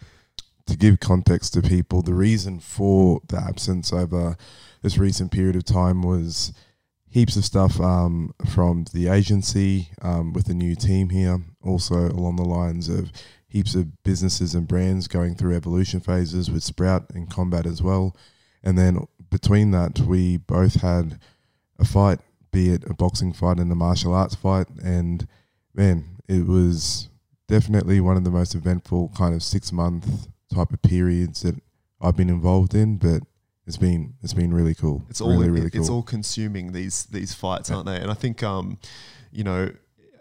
[0.67, 4.37] to give context to people, the reason for the absence over
[4.83, 6.53] this recent period of time was
[7.15, 12.35] heaps of stuff um, from the agency um, with the new team here, also along
[12.35, 13.13] the lines of
[13.47, 18.17] heaps of businesses and brands going through evolution phases with Sprout and Combat as well.
[18.65, 21.21] And then between that, we both had
[21.79, 22.19] a fight,
[22.51, 24.67] be it a boxing fight and a martial arts fight.
[24.83, 25.29] And
[25.73, 27.11] man, it was
[27.47, 31.63] definitely one of the most eventful kind of six month type of periods that
[32.01, 32.97] I've been involved in.
[32.97, 33.23] But
[33.67, 35.05] it's been it's been really cool.
[35.09, 35.81] It's all really cool.
[35.81, 37.97] it's all consuming these these fights, aren't they?
[37.97, 38.79] And I think um,
[39.33, 39.71] you know,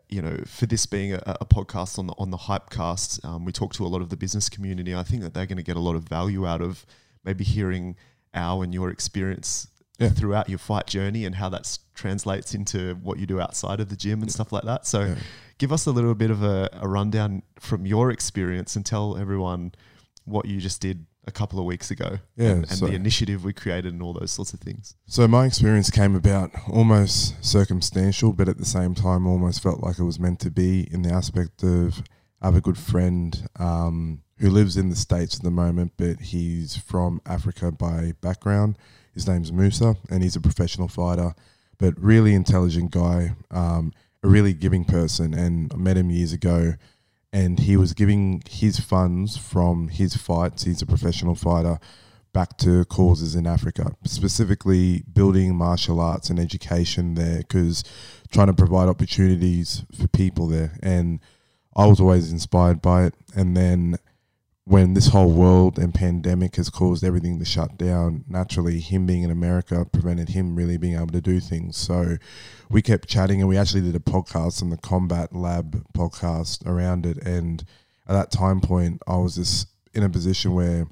[0.09, 3.51] you know, for this being a, a podcast on the on the Hypecast, um, we
[3.51, 4.95] talk to a lot of the business community.
[4.95, 6.85] I think that they're going to get a lot of value out of
[7.25, 7.95] maybe hearing
[8.33, 9.67] our and your experience
[9.99, 10.09] Yeah.
[10.09, 13.95] throughout your fight journey and how that translates into what you do outside of the
[13.95, 14.87] gym and stuff like that.
[14.87, 15.15] So, Yeah.
[15.59, 19.73] give us a little bit of a, a rundown from your experience and tell everyone
[20.25, 23.43] what you just did a couple of weeks ago Yeah, and, and so- the initiative
[23.43, 24.95] we created and all those sorts of things.
[25.05, 29.99] So my experience came about almost circumstantial, but at the same time, almost felt like
[29.99, 32.03] it was meant to be in the aspect of
[32.41, 36.19] I have a good friend um, who lives in the states at the moment, but
[36.19, 38.77] he's from Africa by background.
[39.13, 41.35] His name's Musa, and he's a professional fighter,
[41.77, 45.33] but really intelligent guy, um, a really giving person.
[45.33, 46.73] And I met him years ago,
[47.33, 50.63] and he was giving his funds from his fights.
[50.63, 51.79] He's a professional fighter
[52.31, 57.83] back to causes in Africa, specifically building martial arts and education there, because
[58.31, 60.77] trying to provide opportunities for people there.
[60.81, 61.19] And
[61.75, 63.15] I was always inspired by it.
[63.35, 63.97] And then
[64.65, 69.23] when this whole world and pandemic has caused everything to shut down, naturally, him being
[69.23, 71.75] in America prevented him really being able to do things.
[71.75, 72.17] So
[72.69, 77.05] we kept chatting, and we actually did a podcast on the Combat Lab podcast around
[77.05, 77.17] it.
[77.25, 77.65] And
[78.07, 80.87] at that time point, I was just in a position where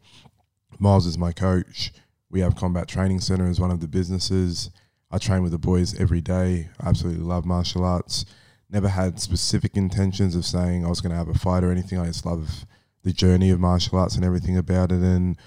[0.77, 1.93] Miles is my coach.
[2.29, 4.69] We have Combat Training Center as one of the businesses.
[5.09, 6.69] I train with the boys every day.
[6.79, 8.25] I absolutely love martial arts.
[8.69, 11.99] Never had specific intentions of saying I was going to have a fight or anything.
[11.99, 12.65] I just love
[13.03, 15.01] the journey of martial arts and everything about it.
[15.01, 15.37] And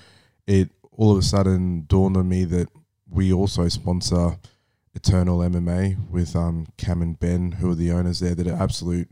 [0.46, 2.68] it all of a sudden dawned on me that
[3.08, 4.36] we also sponsor
[4.94, 9.10] Eternal MMA with um, Cam and Ben, who are the owners there, that are absolute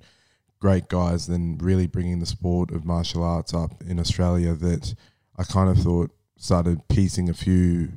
[0.61, 1.27] great guys.
[1.27, 4.55] Then really bringing the sport of martial arts up in Australia.
[4.55, 4.95] That
[5.37, 7.93] I kind of thought started piecing a few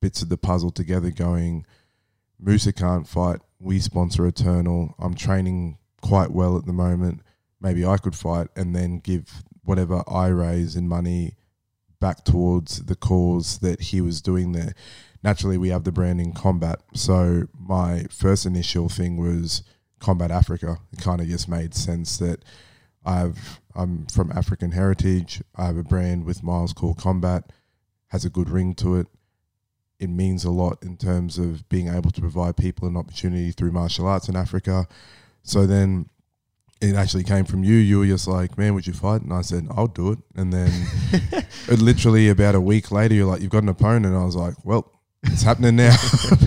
[0.00, 1.66] bits of the puzzle together, going,
[2.38, 3.40] Musa can't fight.
[3.58, 4.94] We sponsor Eternal.
[4.98, 7.22] I'm training quite well at the moment.
[7.60, 11.34] Maybe I could fight and then give whatever I raise in money
[12.00, 14.74] back towards the cause that he was doing there.
[15.22, 16.80] Naturally, we have the brand in Combat.
[16.94, 19.62] So my first initial thing was
[19.98, 20.78] Combat Africa.
[20.92, 22.44] It kind of just made sense that
[23.04, 25.42] I've I'm from African heritage.
[25.54, 27.52] I have a brand with Miles called Combat.
[28.08, 29.08] Has a good ring to it.
[29.98, 33.72] It means a lot in terms of being able to provide people an opportunity through
[33.72, 34.86] martial arts in Africa.
[35.42, 36.08] So then
[36.80, 37.74] it actually came from you.
[37.74, 40.52] You were just like, "Man, would you fight?" And I said, "I'll do it." And
[40.52, 40.70] then,
[41.68, 44.36] it literally about a week later, you're like, "You've got an opponent." And I was
[44.36, 44.90] like, "Well,
[45.22, 45.96] it's happening now.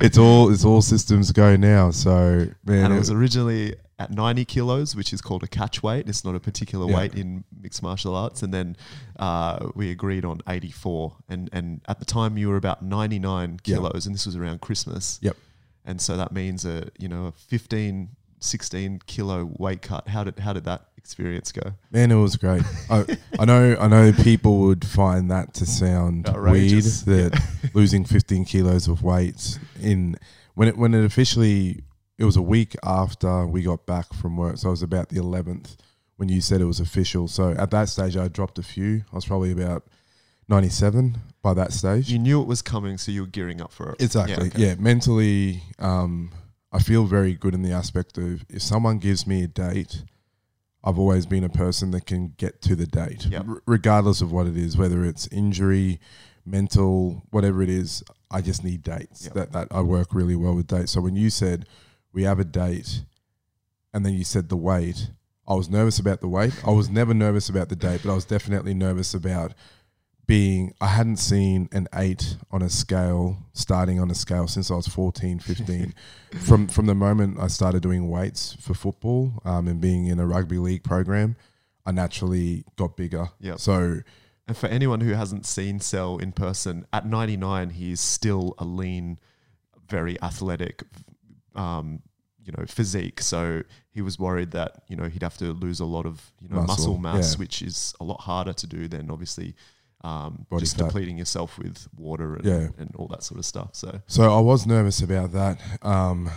[0.00, 4.12] it's all it's all systems go now." So man, and it it- was originally at
[4.12, 6.08] 90 kilos, which is called a catch weight.
[6.08, 6.96] It's not a particular Yeah.
[6.96, 8.44] weight in mixed martial arts.
[8.44, 8.76] And then
[9.18, 11.16] uh, we agreed on 84.
[11.28, 13.74] And, and at the time, you were about 99 Yeah.
[13.74, 15.18] kilos, and this was around Christmas.
[15.20, 15.36] Yep.
[15.84, 20.08] And so that means a you know a 15, 16 kilo weight cut.
[20.08, 21.72] How did how did that experience go?
[21.90, 22.62] Man, it was great.
[22.90, 23.04] I,
[23.38, 23.76] I know.
[23.80, 27.06] I know people would find that to sound Outrageous.
[27.06, 27.32] weird.
[27.32, 30.16] That losing 15 kilos of weight in
[30.54, 31.82] when it when it officially
[32.18, 35.20] it was a week after we got back from work, so it was about the
[35.20, 35.76] 11th
[36.16, 37.28] when you said it was official.
[37.28, 39.04] So at that stage, I dropped a few.
[39.12, 39.86] I was probably about
[40.48, 42.10] 97 by that stage.
[42.10, 44.02] You knew it was coming, so you were gearing up for it.
[44.02, 44.48] Exactly.
[44.48, 44.58] okay.
[44.58, 46.32] Yeah, mentally, um,
[46.78, 50.04] I feel very good in the aspect of if someone gives me a date,
[50.84, 53.44] I've always been a person that can get to the date, Yep.
[53.48, 55.98] r- regardless of what it is, whether it's injury,
[56.46, 58.04] mental, whatever it is.
[58.30, 59.24] I just need dates.
[59.24, 59.34] Yep.
[59.34, 60.92] That that I work really well with dates.
[60.92, 61.66] So when you said
[62.12, 63.02] we have a date,
[63.92, 65.10] and then you said the weight.
[65.48, 66.52] I was nervous about the weight.
[66.64, 69.52] I was never nervous about the date, but I was definitely nervous about
[70.28, 74.74] being I hadn't seen an 8 on a scale starting on a scale since I
[74.74, 75.94] was 14 15
[76.38, 80.26] from from the moment I started doing weights for football um, and being in a
[80.26, 81.34] rugby league program
[81.84, 83.58] I naturally got bigger Yep.
[83.58, 84.02] so
[84.46, 88.64] And for anyone who hasn't seen Cell in person, at 99, he is still a
[88.64, 89.18] lean,
[89.88, 90.84] very athletic,
[91.54, 92.00] um,
[92.42, 93.20] you know, physique.
[93.20, 96.48] So he was worried that you know he'd have to lose a lot of you
[96.48, 97.38] know muscle, Muscle, mass, yeah.
[97.40, 99.54] which is a lot harder to do than obviously
[100.02, 100.86] um, Body just fat.
[100.86, 102.68] depleting yourself with water and, Yeah.
[102.78, 103.70] and all that sort of stuff.
[103.72, 106.30] So So I was nervous about that, um,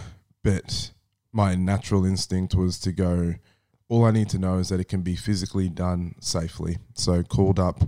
[0.44, 0.92] but
[1.32, 3.36] my natural instinct was to go.
[3.88, 6.78] All I need to know is that it can be physically done safely.
[6.96, 7.84] So called up,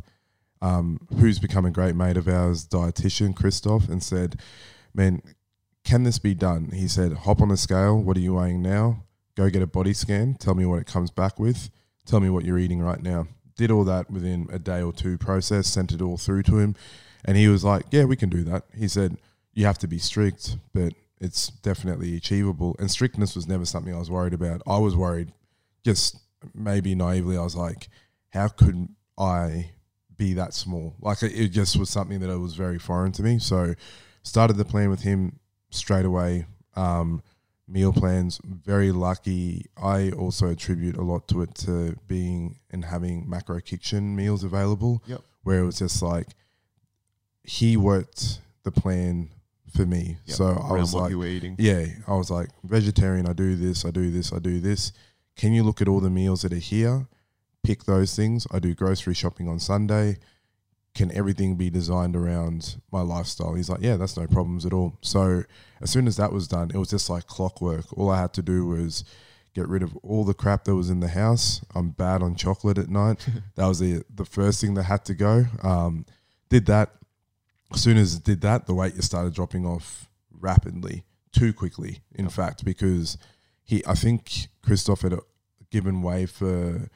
[0.62, 4.40] um, who's become a great mate of ours, dietitian Christoph, and said,
[4.94, 5.22] "Man,
[5.84, 7.98] can this be done?" He said, "Hop on a scale.
[8.02, 9.04] What are you weighing now?
[9.36, 10.36] Go get a body scan.
[10.36, 11.70] Tell me what it comes back with.
[12.06, 15.18] Tell me what you're eating right now." Did all that within a day or two
[15.18, 15.68] process.
[15.68, 16.76] Sent it all through to him,
[17.24, 19.18] and he was like, "Yeah, we can do that." He said
[19.54, 22.76] you have to be strict, but it's definitely achievable.
[22.80, 24.62] And strictness was never something I was worried about.
[24.68, 25.32] I was worried,
[25.86, 26.18] just
[26.54, 27.88] maybe naively, I was like,
[28.32, 29.72] how could I
[30.18, 30.96] be that small?
[31.00, 33.40] Like it, just was something that was very foreign to me.
[33.40, 33.76] So
[34.24, 35.40] started the plan with him
[35.70, 36.46] straight away.
[36.76, 37.22] Um,
[37.68, 39.66] meal plans, very lucky.
[39.82, 45.02] I also attribute a lot to it to being and having macro kitchen meals available.
[45.08, 45.22] Yep.
[45.44, 46.28] Where it was just like
[47.44, 49.30] he worked the plan
[49.76, 50.18] for me.
[50.26, 50.38] Yep.
[50.38, 53.86] So I was like, you were eating, yeah, I was like, vegetarian, I do this,
[53.86, 54.94] I do this, I do this.
[55.36, 57.08] Can you look at all the meals that are here?
[57.64, 58.46] Pick those things.
[58.52, 60.18] I do grocery shopping on Sunday.
[60.96, 63.56] Can everything be designed around my lifestyle?
[63.56, 64.98] He's like, yeah, that's no problems at all.
[65.02, 65.44] So
[65.82, 67.86] as soon as that was done, it was just like clockwork.
[67.98, 69.04] All I had to do was
[69.54, 71.62] get rid of all the crap that was in the house.
[71.74, 73.28] I'm bad on chocolate at night.
[73.56, 75.46] that was the the first thing that had to go.
[75.62, 76.06] Um,
[76.50, 76.92] did that.
[77.74, 82.02] As soon as it did that, the weight just started dropping off rapidly, too quickly,
[82.14, 83.18] in fact, because
[83.64, 85.18] he, I think Christoph had
[85.72, 86.88] given way for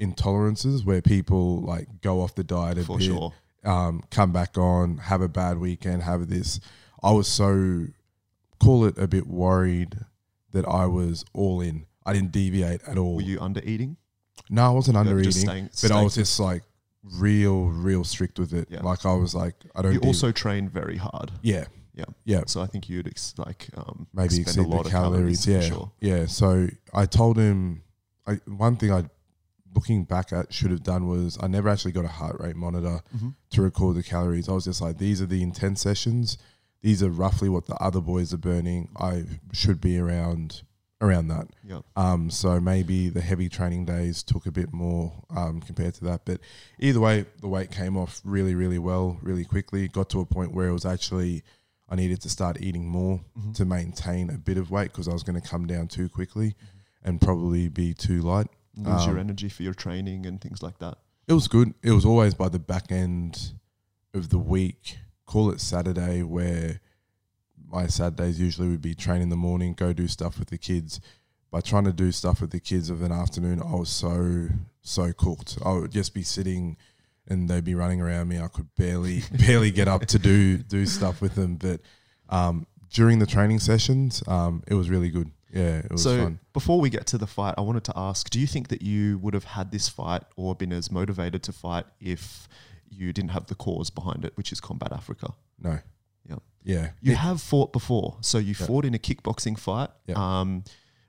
[0.00, 3.32] intolerances where people like go off the diet a for bit, sure.
[3.64, 6.60] um, come back on, have a bad weekend, have this.
[7.02, 7.86] I was so
[8.58, 9.98] call it a bit worried
[10.52, 11.86] that I was all in.
[12.04, 13.16] I didn't deviate at all.
[13.16, 13.96] Were you under eating?
[14.48, 16.62] no, I wasn't under eating, staying- but I was just like
[17.02, 18.68] real, real strict with it.
[18.70, 18.80] Yeah.
[18.82, 19.92] Like I was like, I don't.
[19.94, 21.30] You also trained very hard.
[21.42, 21.64] yeah,
[21.94, 22.04] Yeah.
[22.24, 22.42] yeah.
[22.46, 25.44] So I think you'd ex- like um, maybe exceed a lot the of calories.
[25.44, 25.46] calories.
[25.46, 25.92] yeah, sure.
[26.00, 26.26] yeah.
[26.26, 27.82] So I told him,
[28.26, 29.04] I one thing I,
[29.74, 33.00] looking back at, should have done was I never actually got a heart rate monitor
[33.16, 33.34] Mhm.
[33.50, 34.48] to record the calories.
[34.48, 36.38] I was just like, these are the intense sessions.
[36.82, 38.88] These are roughly what the other boys are burning.
[38.96, 40.62] I should be around
[41.02, 41.48] around that.
[41.64, 41.80] Yeah.
[41.96, 46.26] Um, so maybe the heavy training days took a bit more um, compared to that.
[46.26, 46.40] But
[46.78, 49.88] either way, the weight came off really, really well, really quickly.
[49.88, 51.42] Got to a point where it was actually
[51.88, 53.54] I needed to start eating more Mhm.
[53.54, 56.54] to maintain a bit of weight because I was going to come down too quickly
[57.02, 58.48] and probably be too light.
[58.76, 60.98] Lose your Um, energy for your training and things like that.
[61.26, 61.74] It was good.
[61.82, 63.52] It was always by the back end
[64.14, 64.98] of the week.
[65.26, 66.80] Call it Saturday, where
[67.68, 71.00] my Saturdays usually would be train in the morning, go do stuff with the kids.
[71.52, 74.48] By trying to do stuff with the kids of an afternoon, I was so
[74.82, 75.58] so cooked.
[75.64, 76.76] I would just be sitting,
[77.26, 78.40] and they'd be running around me.
[78.40, 81.56] I could barely barely get up to do do stuff with them.
[81.56, 81.80] But
[82.28, 85.30] um, during the training sessions, um, it was really good.
[85.52, 86.38] Yeah, it was so fun.
[86.52, 89.18] before we get to the fight, I wanted to ask: Do you think that you
[89.18, 92.48] would have had this fight or been as motivated to fight if
[92.88, 95.32] you didn't have the cause behind it, which is Combat Africa?
[95.60, 95.78] No.
[96.28, 96.36] Yeah.
[96.62, 96.90] Yeah.
[97.00, 98.66] You It- have fought before, so you Yeah.
[98.66, 100.14] fought in a kickboxing fight Yeah.
[100.40, 100.62] um,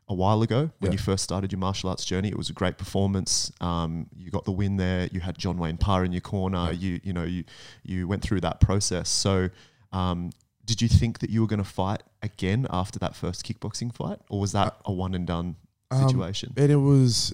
[0.07, 0.93] a while ago when Yeah.
[0.93, 2.29] you first started your martial arts journey.
[2.29, 3.51] It was a great performance.
[3.61, 5.07] Um, you got the win there.
[5.11, 6.71] You had John Wayne Parr in your corner.
[6.71, 7.43] You you know you
[7.83, 9.07] you went through that process.
[9.09, 9.49] So.
[9.93, 10.31] Um,
[10.65, 14.19] did you think that you were going to fight again after that first kickboxing fight,
[14.29, 15.55] or was that a one and done
[15.89, 16.53] Um, situation?
[16.57, 17.33] And it was,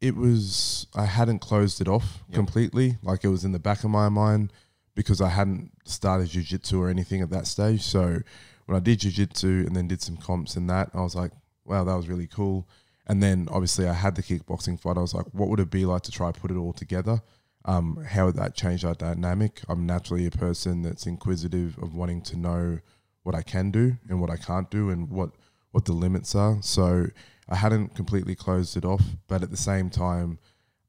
[0.00, 0.86] it was.
[0.94, 2.34] I hadn't closed it off Yep.
[2.34, 2.98] completely.
[3.02, 4.52] Like it was in the back of my mind
[4.94, 7.82] because I hadn't started jujitsu or anything at that stage.
[7.82, 8.20] So
[8.66, 11.32] when I did jujitsu and then did some comps and that, I was like,
[11.64, 12.68] wow, that was really cool.
[13.06, 14.96] And then obviously I had the kickboxing fight.
[14.96, 17.22] I was like, what would it be like to try put it all together?
[17.66, 19.62] Um, how that changed our dynamic?
[19.68, 22.80] I'm naturally a person that's inquisitive of wanting to know
[23.22, 25.30] what I can do and what I can't do and what
[25.70, 26.58] what the limits are.
[26.62, 27.06] So
[27.48, 30.38] I hadn't completely closed it off, but at the same time,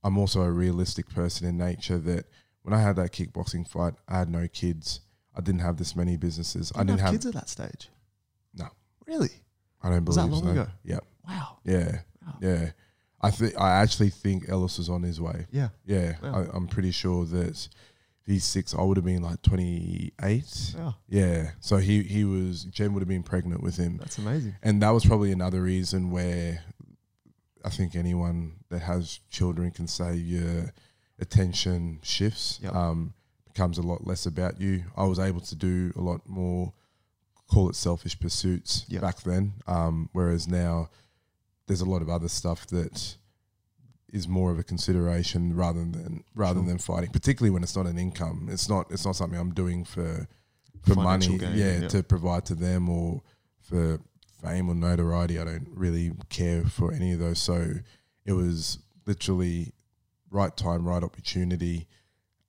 [0.03, 2.25] I'm also a realistic person in nature that
[2.61, 4.99] when I had that kickboxing fight, I had no kids.
[5.35, 6.71] I didn't have this many businesses.
[6.75, 7.11] I didn't have.
[7.11, 7.89] kids at that stage.
[8.53, 8.67] No.
[9.07, 9.29] really.
[9.81, 10.49] I don't believe Was that long so.
[10.61, 10.67] ago?
[10.83, 11.57] Yeah, Wow.
[11.63, 12.33] yeah, Wow.
[12.41, 12.71] yeah.
[13.27, 15.47] I think I actually think Ellis was on his way.
[15.51, 15.69] Yeah.
[15.85, 16.47] Yeah, Wow.
[16.51, 17.67] I, I'm pretty sure that
[18.25, 18.73] he's six.
[18.73, 20.73] I would have been like 28.
[20.77, 20.91] Yeah.
[21.07, 22.63] Yeah, so he he was.
[22.65, 23.97] Jen would have been pregnant with him.
[23.97, 24.55] That's amazing.
[24.63, 26.63] and that was probably another reason where
[27.63, 30.71] I think anyone that has children can say your
[31.19, 32.75] attention shifts, Yep.
[32.75, 33.13] um,
[33.47, 34.83] becomes a lot less about you.
[34.97, 36.73] I was able to do a lot more,
[37.49, 39.01] call it selfish pursuits Yep.
[39.01, 40.89] back then, um, whereas now
[41.67, 43.17] there's a lot of other stuff that
[44.13, 46.67] is more of a consideration rather than rather Sure.
[46.67, 48.47] than fighting, particularly when it's not an income.
[48.49, 50.27] It's not it's not something I'm doing for
[50.83, 51.87] for Financial money, gain, yeah, yeah.
[51.87, 53.23] to provide to them or
[53.59, 53.99] for
[54.41, 55.39] fame or notoriety.
[55.39, 57.39] I don't really care for any of those.
[57.39, 57.73] So
[58.23, 59.73] it was literally
[60.29, 61.87] right time, right opportunity,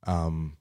[0.06, 0.58] um,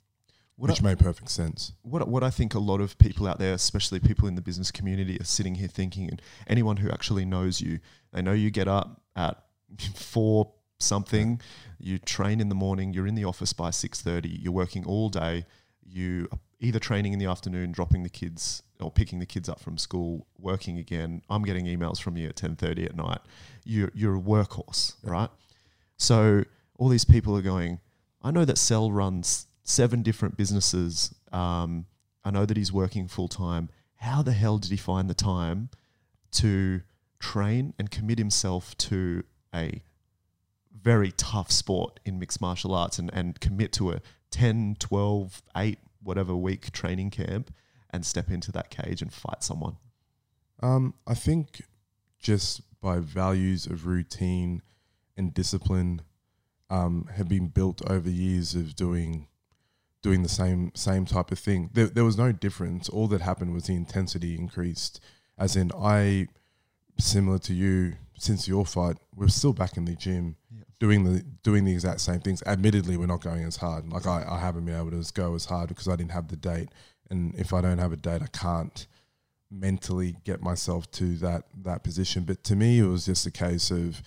[0.57, 1.73] What which I, made perfect sense.
[1.81, 4.71] what what I think a lot of people out there, especially people in the business
[4.71, 7.79] community, are sitting here thinking, and anyone who actually knows you,
[8.13, 9.43] they know you get up at
[9.95, 11.41] four something,
[11.77, 15.09] you train in the morning, you're in the office by six thirty, you're working all
[15.09, 15.45] day,
[15.83, 19.59] you are either training in the afternoon, dropping the kids or picking the kids up
[19.59, 21.21] from school, working again.
[21.29, 23.19] I'm getting emails from you at ten thirty at night.
[23.65, 25.29] You're you're a workhorse, right?
[25.97, 26.45] So
[26.77, 27.81] all these people are going.
[28.21, 31.13] I know that Cell runs seven different businesses.
[31.33, 31.87] Um,
[32.23, 33.69] I know that he's working full time.
[33.97, 35.69] How the hell did he find the time
[36.33, 36.81] to
[37.19, 39.81] train and commit himself to a
[40.79, 45.79] very tough sport in mixed martial arts and, and commit to a 10, 12, 8,
[46.03, 47.53] whatever week training camp
[47.89, 49.77] and step into that cage and fight someone?
[50.61, 51.63] Um, I think
[52.19, 54.61] just by values of routine
[55.17, 56.01] and discipline
[56.69, 59.27] um, have been built over years of doing
[60.05, 61.71] doing the same same type of thing.
[61.73, 62.87] There, there was no difference.
[62.87, 64.99] All that happened was the intensity increased.
[65.35, 66.27] As in, I
[66.99, 70.35] similar to you since your fight, we're still back in the gym
[70.79, 72.43] doing the doing the exact same things.
[72.45, 73.91] Admittedly, we're not going as hard.
[73.91, 76.35] Like I, I haven't been able to go as hard because I didn't have the
[76.35, 76.69] date.
[77.09, 78.85] And if I don't have a date, I can't
[79.49, 82.25] mentally get myself to that that position.
[82.25, 84.03] But to me, it was just a case of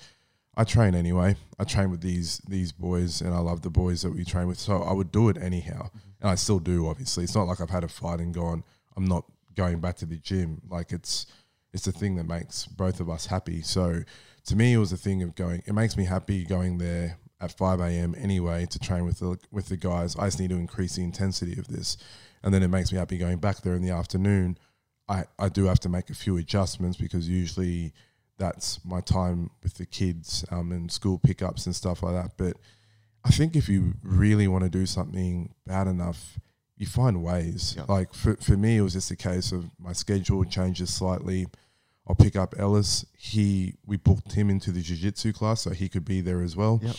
[0.58, 1.36] I train anyway.
[1.60, 4.58] I train with these these boys, and I love the boys that we train with.
[4.58, 6.08] So I would do it anyhow, mm-hmm.
[6.20, 6.88] and I still do.
[6.88, 8.64] Obviously, it's not like I've had a fight and gone.
[8.96, 9.24] I'm not
[9.54, 10.60] going back to the gym.
[10.68, 11.26] Like it's
[11.72, 13.62] it's the thing that makes both of us happy.
[13.62, 14.02] So
[14.46, 15.62] to me, it was a thing of going.
[15.64, 18.16] It makes me happy going there at 5 a.m.
[18.18, 20.16] anyway to train with the with the guys.
[20.16, 21.96] I just need to increase the intensity of this,
[22.42, 24.58] and then it makes me happy going back there in the afternoon.
[25.08, 27.94] I, I do have to make a few adjustments because usually
[28.38, 32.32] that's my time with the kids um, and school pickups and stuff like that.
[32.36, 32.56] But
[33.24, 36.38] I think if you really want to do something bad enough,
[36.76, 37.74] you find ways.
[37.76, 37.84] Yeah.
[37.88, 41.46] Like for, for me, it was just a case of my schedule changes slightly.
[42.06, 43.04] I'll pick up Ellis.
[43.18, 46.80] He we booked him into the jiu-jitsu class so he could be there as well.
[46.82, 46.96] Yep.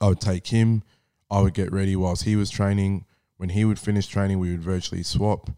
[0.00, 0.82] I would take him.
[1.30, 3.04] I would get ready whilst he was training.
[3.36, 5.50] When he would finish training, we would virtually swap.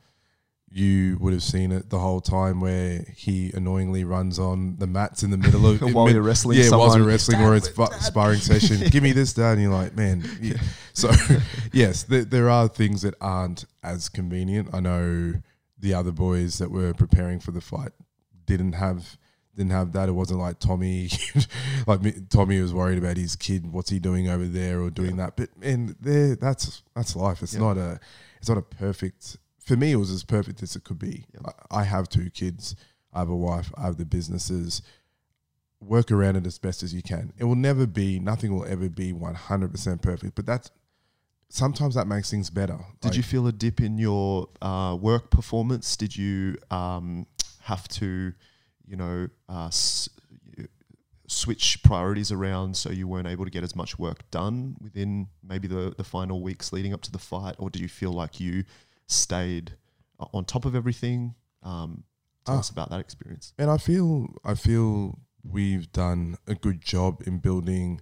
[0.74, 5.22] You would have seen it the whole time where he annoyingly runs on the mats
[5.22, 7.92] in the middle of While mid- you're wrestling Yeah, while you're wrestling or it's Dad,
[8.00, 8.88] sparring session.
[8.90, 9.52] Give me this, dad.
[9.58, 10.24] And you're like, man.
[10.40, 10.54] Yeah.
[10.94, 11.10] So
[11.72, 14.70] yes, there, there are things that aren't as convenient.
[14.72, 15.34] I know
[15.78, 17.92] the other boys that were preparing for the fight
[18.46, 19.18] didn't have
[19.54, 20.08] didn't have that.
[20.08, 21.10] It wasn't like Tommy,
[21.86, 22.00] like
[22.30, 23.70] Tommy was worried about his kid.
[23.70, 25.36] What's he doing over there or doing that?
[25.36, 27.42] But and there, that's that's life.
[27.42, 27.60] It's Yeah.
[27.60, 28.00] not a
[28.38, 29.36] it's not a perfect.
[29.64, 31.24] For me, it was as perfect as it could be.
[31.32, 31.50] Yeah.
[31.70, 32.74] I, I have two kids.
[33.12, 33.72] I have a wife.
[33.76, 34.82] I have the businesses.
[35.80, 37.32] work around it as best as you can.
[37.38, 40.70] It will never be, nothing will ever be 100% perfect, but that's
[41.48, 42.78] sometimes that makes things better.
[43.00, 45.96] Did Like, you feel a dip in your uh, work performance?
[45.96, 47.26] Did you um,
[47.62, 48.32] have to,
[48.86, 50.08] you know, uh, s-
[51.26, 55.66] switch priorities around so you weren't able to get as much work done within maybe
[55.66, 57.54] the, the final weeks leading up to the fight?
[57.58, 58.64] Or did you feel like you
[59.06, 59.72] stayed
[60.18, 61.34] on top of everything?
[61.62, 62.04] Um,
[62.44, 62.58] tell Ah.
[62.58, 63.52] us about that experience.
[63.58, 68.00] And I feel I feel we've done a good job in building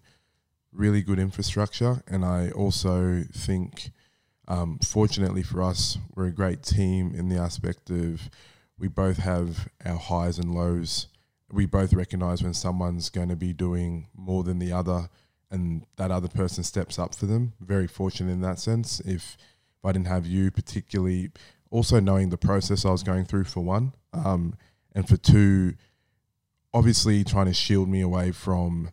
[0.72, 3.90] really good infrastructure, and I also think,
[4.46, 8.30] um, fortunately for us, we're a great team in the aspect of
[8.78, 11.08] we both have our highs and lows.
[11.50, 15.08] We both recognize when someone's going to be doing more than the other,
[15.50, 17.54] and that other person steps up for them.
[17.60, 19.00] Very fortunate in that sense.
[19.00, 19.36] If
[19.80, 21.30] if I didn't have you, particularly,
[21.70, 24.54] also knowing the process I was going through for one, um,
[24.94, 25.74] and for two,
[26.74, 28.90] obviously trying to shield me away from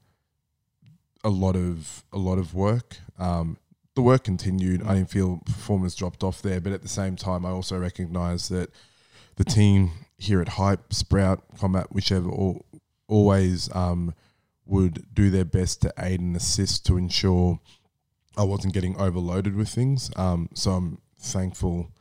[1.24, 2.98] a lot of a lot of work.
[3.20, 3.58] Um,
[3.96, 4.84] the work continued.
[4.84, 8.48] I didn't feel performance dropped off there, but at the same time, I also recognise
[8.50, 8.70] that
[9.36, 12.66] the team here at Hype, Sprout, Combat, whichever, all,
[13.08, 14.14] always um,
[14.66, 17.60] would do their best to aid and assist to ensure
[18.38, 20.12] I wasn't getting overloaded with things.
[20.16, 21.92] Um, so I'm thankful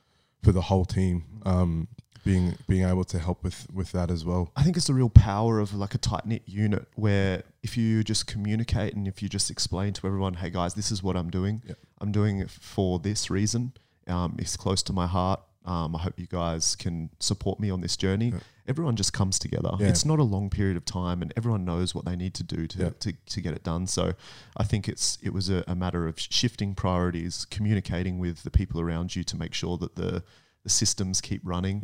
[0.43, 1.89] for the whole team um,
[2.25, 4.53] being being able to help with with that as well.
[4.55, 8.05] I think it's the real power of like a tight knit unit where if you
[8.05, 11.31] just communicate and if you just explain to everyone, hey guys, this is what I'm
[11.31, 11.63] doing.
[11.67, 11.79] Yep.
[12.01, 13.73] I'm doing it for this reason.
[14.07, 15.41] Um, it's close to my heart.
[15.67, 18.31] Um, I hope you guys can support me on this journey.
[18.31, 18.43] Yep.
[18.69, 19.71] Everyone just comes together.
[19.79, 19.89] Yeah.
[19.89, 22.67] It's not a long period of time, and everyone knows what they need to do
[22.67, 22.99] to, Yep.
[23.01, 23.87] to, to get it done.
[23.87, 24.15] So,
[24.57, 28.81] I think it's it was a, a matter of shifting priorities, communicating with the people
[28.81, 30.23] around you to make sure that the
[30.63, 31.83] the systems keep running.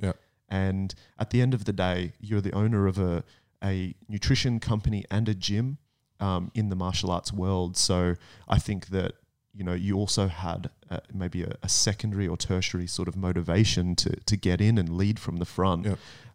[0.48, 3.22] And at the end of the day, you're the owner of a,
[3.64, 5.78] a nutrition company and a gym
[6.20, 7.76] um, in the martial arts world.
[7.76, 8.16] So
[8.48, 9.12] I think that
[9.54, 13.94] you know you also had uh maybe a, a secondary or tertiary sort of motivation
[13.96, 15.86] to to get in and lead from the front.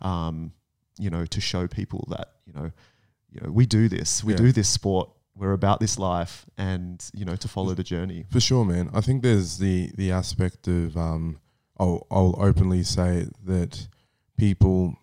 [0.01, 0.51] Um,
[0.99, 2.71] you know, to show people that you know,
[3.31, 4.37] you know, we do this, we Yeah.
[4.39, 5.09] do this sport.
[5.35, 8.25] We're about this life, and you know, to follow the journey.
[8.31, 8.89] For sure, man.
[8.93, 11.37] I think there's the the aspect of um,
[11.79, 13.87] I'll I'll openly say that
[14.37, 14.95] people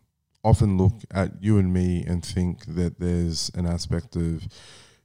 [0.43, 4.49] often look at you and me and think that there's an aspect of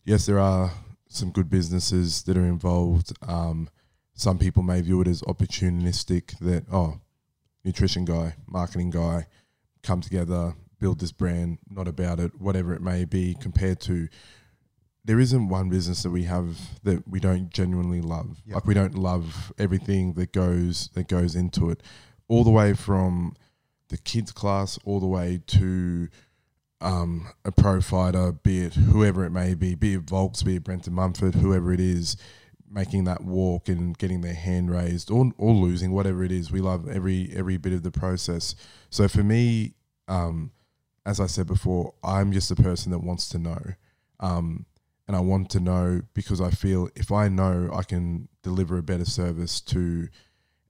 [0.04, 0.72] yes, there are
[1.10, 3.12] some good businesses that are involved.
[3.28, 3.70] Um,
[4.14, 7.00] some people may view it as opportunistic that oh,
[7.64, 9.28] nutrition guy, marketing guy,
[9.84, 14.08] come together, build this brand, not about it, whatever it may be, compared to
[15.06, 18.42] there isn't one business that we have that we don't genuinely love.
[18.46, 18.56] Yep.
[18.56, 21.82] Like we don't love everything that goes that goes into it,
[22.28, 23.36] all the way from
[23.90, 26.08] the kids class all the way to
[26.82, 30.64] um, a pro fighter, be it whoever it may be, be it Volks, be it
[30.64, 32.16] Brenton Mumford, whoever it is,
[32.72, 36.52] making that walk and getting their hand raised or, or losing, whatever it is.
[36.52, 38.56] We love every every bit of the process.
[38.90, 39.74] So for me,
[40.08, 40.52] um,
[41.06, 43.62] as I said before, I'm just a person that wants to know.
[44.20, 44.66] Um,
[45.08, 48.84] and I want to know because I feel if I know I can deliver a
[48.84, 50.08] better service to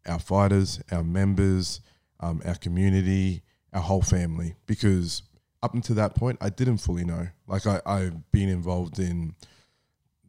[0.07, 1.81] our fighters, our members,
[2.21, 3.43] um, our community,
[3.73, 4.55] our whole family.
[4.65, 5.23] Because
[5.61, 7.27] up until that point, I didn't fully know.
[7.47, 9.35] Like I, I've been involved in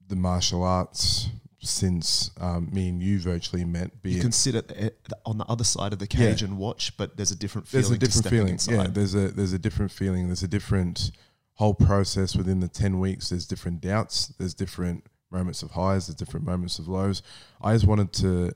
[0.09, 1.29] the martial arts
[1.63, 4.03] since um, me and you virtually met.
[4.03, 4.93] Be You can sit at the,
[5.27, 6.49] on the other side of the cage Yeah.
[6.49, 7.83] and watch, but there's a different feeling.
[7.83, 8.53] there's a different feeling.
[8.55, 8.73] Inside.
[8.75, 10.27] Yeah, there's a there's a different feeling.
[10.27, 11.13] There's a different
[11.55, 13.29] whole process within the ten weeks.
[13.29, 14.29] There's different doubts.
[14.39, 16.07] There's different moments of highs.
[16.07, 17.23] There's different moments of lows.
[17.61, 18.53] I just wanted to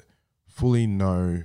[0.46, 1.42] fully know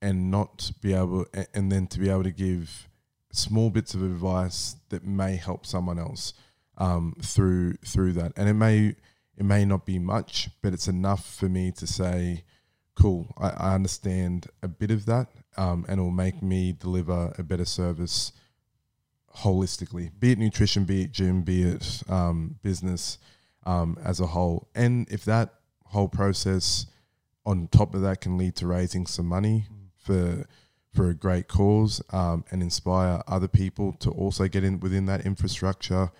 [0.00, 2.88] and not be able, and then to be able to give
[3.36, 6.34] small bits of advice that may help someone else
[6.78, 8.32] um, through through that.
[8.36, 8.96] And it may
[9.36, 12.44] it may not be much, but it's enough for me to say,
[12.94, 17.34] cool, I, I understand a bit of that, um, and it will make me deliver
[17.36, 18.32] a better service
[19.38, 23.18] holistically, be it nutrition, be it gym, be it um, business
[23.66, 24.68] um, as a whole.
[24.74, 25.54] And if that
[25.86, 26.86] whole process
[27.44, 29.66] on top of that can lead to raising some money
[29.98, 30.46] for
[30.94, 35.26] for a great cause um, and inspire other people to also get in within that
[35.26, 36.10] infrastructure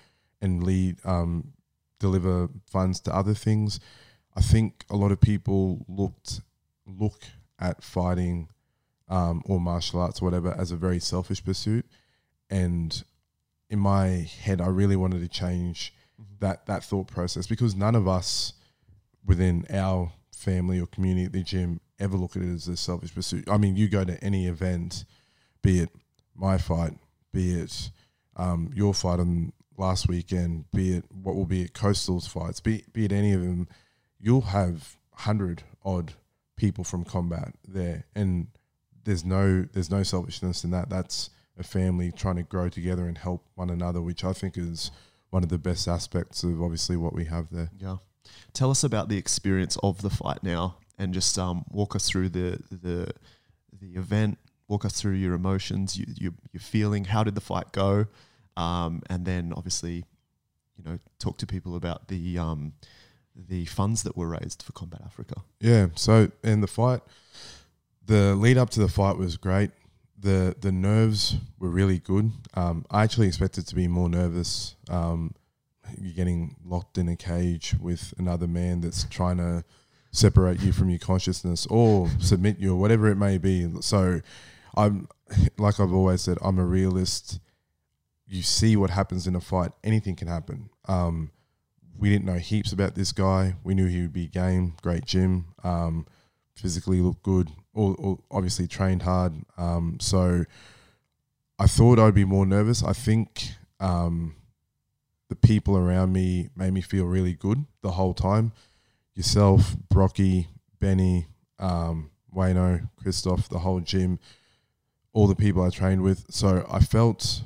[0.43, 1.53] and lead um,
[2.01, 3.79] deliver funds to other things.
[4.37, 6.41] I think a lot of people looked
[6.87, 7.23] look
[7.59, 8.49] at fighting
[9.09, 11.87] um, or martial arts or whatever as a very selfish pursuit,
[12.51, 13.05] and
[13.71, 15.95] in my head, I really wanted to change
[16.41, 18.55] that that thought process because none of us
[19.25, 23.15] within our family or community at the gym ever look at it as a selfish
[23.15, 23.49] pursuit.
[23.49, 25.05] I mean, you go to any event,
[25.63, 25.91] be it
[26.35, 26.93] my fight,
[27.33, 27.91] be it
[28.37, 32.85] um, your fight on last weekend, be it what will be at Coastal's fights, be
[32.93, 33.69] be it any of them,
[34.21, 36.15] you'll have hundred odd
[36.57, 38.49] people from combat there, and
[39.05, 40.89] there's no there's no selfishness in that.
[40.89, 44.91] That's a family trying to grow together and help one another, which I think is
[45.31, 47.71] one of the best aspects of obviously what we have there.
[47.79, 47.97] Yeah.
[48.53, 52.31] Tell us about the experience of the fight now, and just um, walk us through
[52.31, 53.13] the the
[53.73, 54.39] the event.
[54.67, 57.05] Walk us through your emotions, you, you, your feeling.
[57.05, 58.07] How did the fight go?
[58.57, 60.07] Um, and then obviously,
[60.77, 62.73] you know, talk to people about the um,
[63.37, 65.43] the funds that were raised for Combat Africa.
[65.61, 65.89] Yeah.
[65.97, 67.03] So in the fight,
[68.07, 69.71] the lead up to the fight was great.
[70.19, 72.33] the The nerves were really good.
[72.55, 74.77] Um, I actually expected to be more nervous.
[74.89, 75.35] Um,
[76.01, 79.63] you're getting locked in a cage with another man that's trying to
[80.15, 83.69] separate you from your consciousness or submit you or whatever it may be.
[83.81, 84.21] So
[84.77, 85.09] I'm
[85.59, 87.41] like I've always said, I'm a realist.
[88.27, 90.71] You see what happens in a fight, anything can happen.
[90.87, 91.31] Um,
[91.99, 93.55] we didn't know heaps about this guy.
[93.63, 96.07] We knew he would be game, great gym, um,
[96.57, 99.35] physically looked good, all obviously trained hard.
[99.57, 100.45] Um, so
[101.59, 102.83] I thought I'd be more nervous.
[102.83, 104.35] I think um,
[105.29, 108.53] the people around me made me feel really good the whole time.
[109.15, 110.49] Yourself, Brocky,
[110.81, 114.19] Benny, um, Wayno, Christoph, the whole gym,
[115.13, 116.27] all the people I trained with.
[116.31, 117.43] So I felt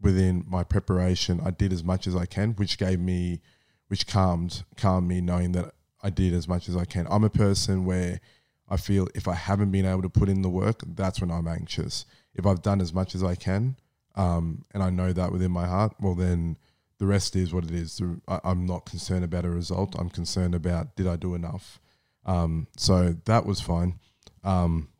[0.00, 3.40] within my preparation, I did as much as I can, which gave me,
[3.88, 7.06] which calmed calmed me knowing that I did as much as I can.
[7.10, 8.20] I'm a person where
[8.68, 11.48] I feel if I haven't been able to put in the work, that's when I'm
[11.48, 12.06] anxious.
[12.34, 13.76] If I've done as much as I can,
[14.14, 16.56] um, and I know that within my heart, well then
[17.00, 18.00] the rest is what it is.
[18.28, 19.96] I, I'm not concerned about a result.
[19.98, 21.80] I'm concerned about did I do enough.
[22.26, 23.98] Um, so that was fine.
[24.44, 24.90] Um,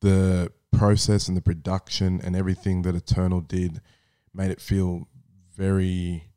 [0.00, 3.80] the process and the production and everything that Eternal did
[4.34, 5.08] made it feel
[5.56, 6.28] very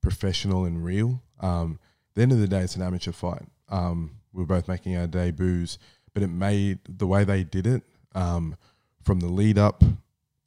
[0.00, 1.20] professional and real.
[1.40, 1.80] Um,
[2.14, 3.46] the end of the day, it's an amateur fight.
[3.68, 5.78] Um, we were both making our debuts,
[6.14, 7.82] but it made the way they did it
[8.14, 8.54] um,
[9.02, 9.82] from the lead up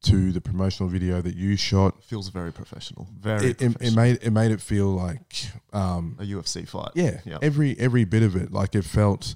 [0.04, 3.08] to the promotional video that you shot feels very professional.
[3.20, 3.88] Very it, professional.
[3.88, 6.92] it, it made it made it feel like um, a UFC fight.
[6.96, 7.40] yeah, Yep.
[7.44, 8.52] every every bit of it.
[8.52, 9.36] Like it felt.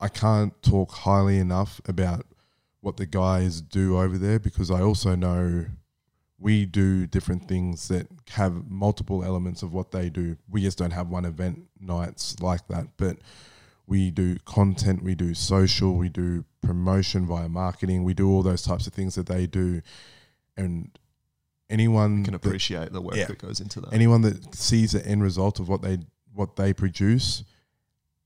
[0.00, 2.26] I can't talk highly enough about
[2.80, 5.66] what the guys do over there because I also know
[6.40, 10.36] we do different things that have multiple elements of what they do.
[10.50, 13.18] We just don't have one event nights like that, but
[13.86, 18.62] we do content, we do social, we do promotion via marketing, we do all those
[18.62, 19.82] types of things that they do,
[20.56, 20.96] and
[21.68, 23.26] anyone can that- appreciate the work Yeah.
[23.26, 23.92] that goes into that.
[23.92, 25.98] anyone that sees the end result of what they
[26.34, 27.44] what they produce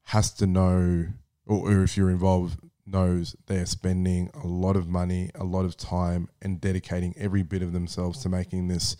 [0.04, 1.06] has to know
[1.46, 5.76] or, or if you're involved knows they're spending a lot of money a lot of
[5.76, 8.96] time and dedicating every bit of themselves to making this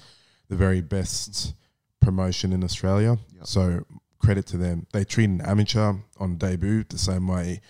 [0.49, 1.55] the very best
[2.01, 3.47] promotion in australia Yep.
[3.47, 3.85] so
[4.19, 7.61] credit to them they treat an amateur on debut the same way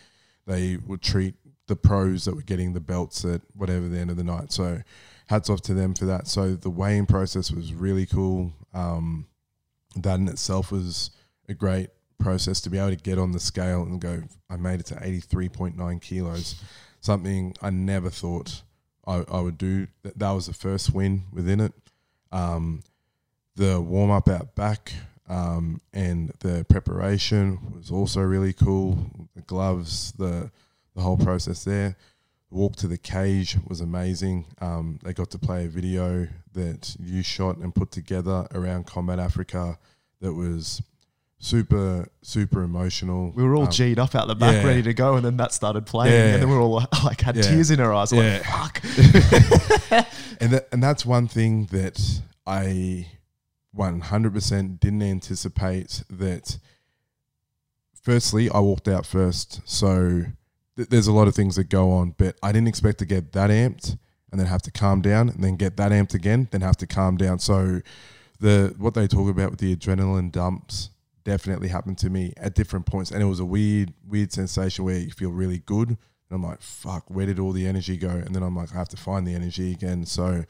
[0.47, 1.35] they would treat
[1.67, 4.81] the pros that were getting the belts at whatever the end of the night so
[5.27, 6.27] hats off to them for that.
[6.27, 8.53] So the weighing process was really cool.
[8.73, 9.27] Um,
[9.97, 11.11] that in itself was
[11.49, 14.81] a great process to be able to get on the scale and go, I made
[14.81, 16.63] it to 83.9 kilos,
[17.01, 18.63] something I never thought
[19.07, 19.89] I, I would do.
[20.03, 21.73] That, was the first win within it.
[22.33, 22.83] Um,
[23.57, 24.93] the warm up out back
[25.29, 28.99] um, and the preparation was also really cool.
[29.35, 30.51] The gloves, the
[30.95, 31.97] the whole process there.
[32.51, 34.47] Walk to the cage was amazing.
[34.61, 39.19] Um, they got to play a video that you shot and put together around Combat
[39.19, 39.79] Africa
[40.21, 40.81] that was
[41.39, 43.33] super super emotional.
[43.37, 44.65] we were all Um, G'd up out the back, yeah.
[44.65, 46.35] ready to go, and then that started playing, Yeah.
[46.35, 47.43] and then we were all like had Yeah.
[47.43, 48.81] tears in our eyes, like fuck.
[50.41, 52.01] and that, and that's one thing that
[52.47, 53.09] I
[53.77, 56.59] 100% didn't anticipate that
[58.01, 60.25] firstly I walked out first so
[60.77, 63.33] th- there's a lot of things that go on but I didn't expect to get
[63.33, 63.99] that amped
[64.31, 66.87] and then have to calm down and then get that amped again then have to
[66.87, 67.39] calm down.
[67.39, 67.81] So
[68.39, 70.91] the what they talk about with the adrenaline dumps
[71.25, 74.99] definitely happened to me at different points and it was a weird weird sensation where
[74.99, 75.99] you feel really good and
[76.31, 78.11] I'm like fuck where did all the energy go?
[78.11, 80.07] And then I'm like I have to find the energy again.
[80.07, 80.45] So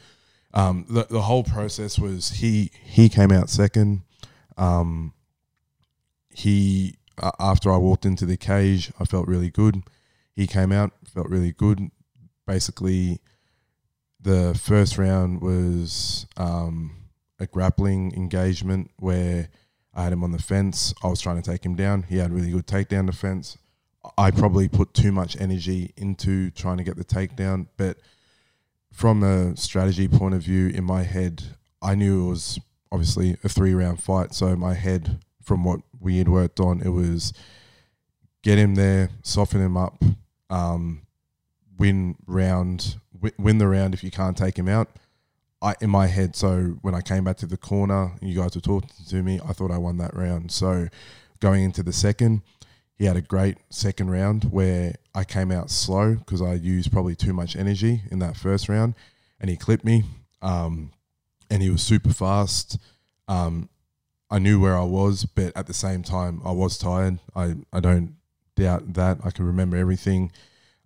[0.56, 4.02] um, the the whole process was he he came out second
[4.56, 5.12] um,
[6.30, 9.82] he uh, after I walked into the cage I felt really good
[10.34, 11.90] he came out felt really good
[12.46, 13.20] basically
[14.20, 16.90] the first round was um,
[17.38, 19.48] a grappling engagement where
[19.94, 20.92] I had him on the fence.
[21.02, 22.02] I was trying to take him down.
[22.02, 23.56] He had really good takedown defense.
[24.18, 27.98] I probably put too much energy into trying to get the takedown, but
[28.96, 31.42] from a strategy point of view, in my head,
[31.82, 32.58] I knew it was
[32.90, 34.32] obviously a three round fight.
[34.32, 37.34] So my head, from what we had worked on, it was
[38.42, 40.02] get him there, soften him up,
[40.48, 41.02] um,
[41.78, 44.88] win round, wi- win the round if you can't take him out.
[45.60, 48.62] I in my head, so when I came back to the corner, you guys were
[48.62, 49.40] talking to me.
[49.46, 50.50] I thought I won that round.
[50.52, 50.88] So
[51.40, 52.40] going into the second,
[52.96, 57.14] he had a great second round where I came out slow because I used probably
[57.14, 58.94] too much energy in that first round,
[59.40, 60.04] and he clipped me.
[60.42, 60.92] Um,
[61.50, 62.78] and he was super fast.
[63.28, 63.68] Um,
[64.30, 67.20] I knew where I was, but at the same time, I was tired.
[67.34, 68.16] I, I don't
[68.56, 69.18] doubt that.
[69.24, 70.32] I can remember everything.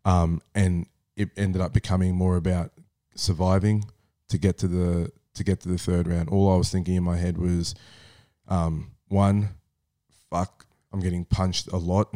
[0.04, 2.72] Um, and it ended up becoming more about
[3.14, 3.84] surviving
[4.28, 6.28] to get to the to get to the third round.
[6.28, 7.74] All I was thinking in my head was,
[8.48, 9.50] um, one,
[10.28, 12.08] fuck, I'm getting punched a lot.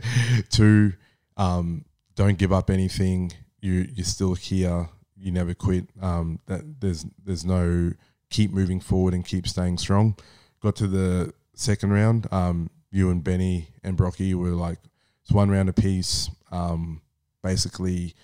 [0.50, 0.94] Two,
[1.36, 1.84] um,
[2.14, 3.32] don't give up anything.
[3.60, 4.88] You you're still here.
[5.16, 5.88] You never quit.
[6.00, 7.92] Um, that there's there's no
[8.30, 10.16] keep moving forward and keep staying strong.
[10.60, 12.26] Got to the second round.
[12.32, 14.78] Um, you and Benny and Brocky were like
[15.22, 16.30] it's one round apiece.
[16.50, 17.02] Um,
[17.42, 18.14] basically,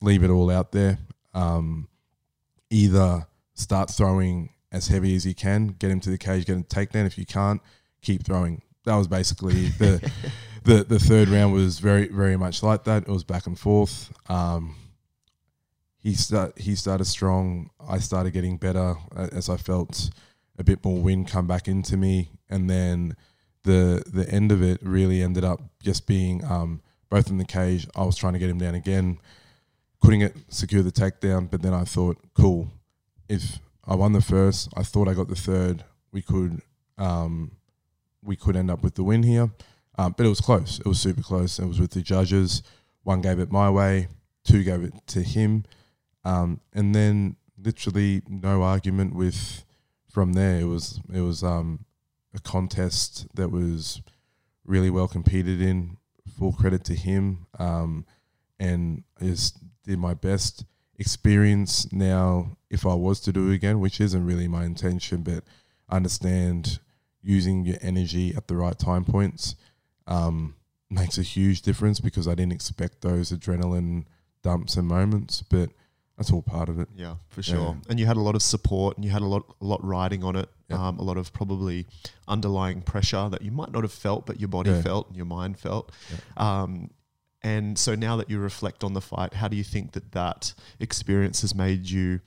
[0.00, 0.98] leave it all out there.
[1.34, 1.88] Um,
[2.70, 6.64] either start throwing as heavy as you can, get him to the cage, get him
[6.64, 7.06] takedown.
[7.06, 7.60] If you can't,
[8.00, 8.62] keep throwing.
[8.84, 10.10] That was basically the
[10.64, 13.02] the the third round was very very much like that.
[13.02, 14.12] It was back and forth.
[14.30, 14.76] Um,
[16.02, 17.70] he start he started strong.
[17.80, 20.10] I started getting better as I felt
[20.58, 23.16] a bit more wind come back into me, and then
[23.62, 27.86] the the end of it really ended up just being um, both in the cage.
[27.94, 29.18] I was trying to get him down again,
[30.00, 31.50] couldn't get secure the takedown.
[31.50, 32.72] But then I thought, cool,
[33.28, 35.84] if I won the first, I thought I got the third.
[36.12, 36.62] We could
[36.98, 37.52] um,
[38.22, 39.50] we could end up with the win here,
[39.98, 40.78] um, but it was close.
[40.78, 41.58] It was super close.
[41.58, 42.62] It was with the judges.
[43.02, 44.08] One gave it my way,
[44.44, 45.64] two gave it to him,
[46.24, 49.64] um, and then literally no argument with
[50.08, 50.60] from there.
[50.60, 51.84] It was it was um,
[52.34, 54.02] a contest that was
[54.64, 55.96] really well competed in.
[56.38, 58.06] Full credit to him, um,
[58.58, 60.64] and I just did my best.
[60.98, 65.42] Experience now, if I was to do it again, which isn't really my intention, but
[65.88, 66.78] I understand
[67.22, 69.54] using your energy at the right time points
[70.06, 70.54] um,
[70.90, 74.04] makes a huge difference because I didn't expect those adrenaline
[74.42, 75.70] dumps and moments, but
[76.16, 76.88] that's all part of it.
[76.94, 77.76] Yeah, for sure.
[77.88, 80.22] And you had a lot of support, and you had a lot, a lot riding
[80.24, 80.48] on it.
[80.68, 80.88] Yeah.
[80.88, 81.86] Um, a lot of probably
[82.28, 84.82] underlying pressure that you might not have felt, but your body Yeah.
[84.82, 85.92] felt and your mind felt.
[86.36, 86.90] Um,
[87.42, 90.54] and so now that you reflect on the fight, how do you think that that
[90.80, 92.20] experience has made you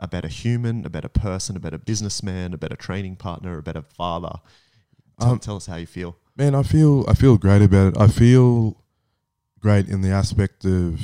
[0.00, 3.82] a better human, a better person, a better businessman, a better training partner, a better
[3.82, 4.40] father?
[5.20, 6.16] Tell, Um, tell us how you feel.
[6.36, 8.00] Man, I feel I feel great about it.
[8.00, 8.76] I feel
[9.60, 11.00] great in the aspect of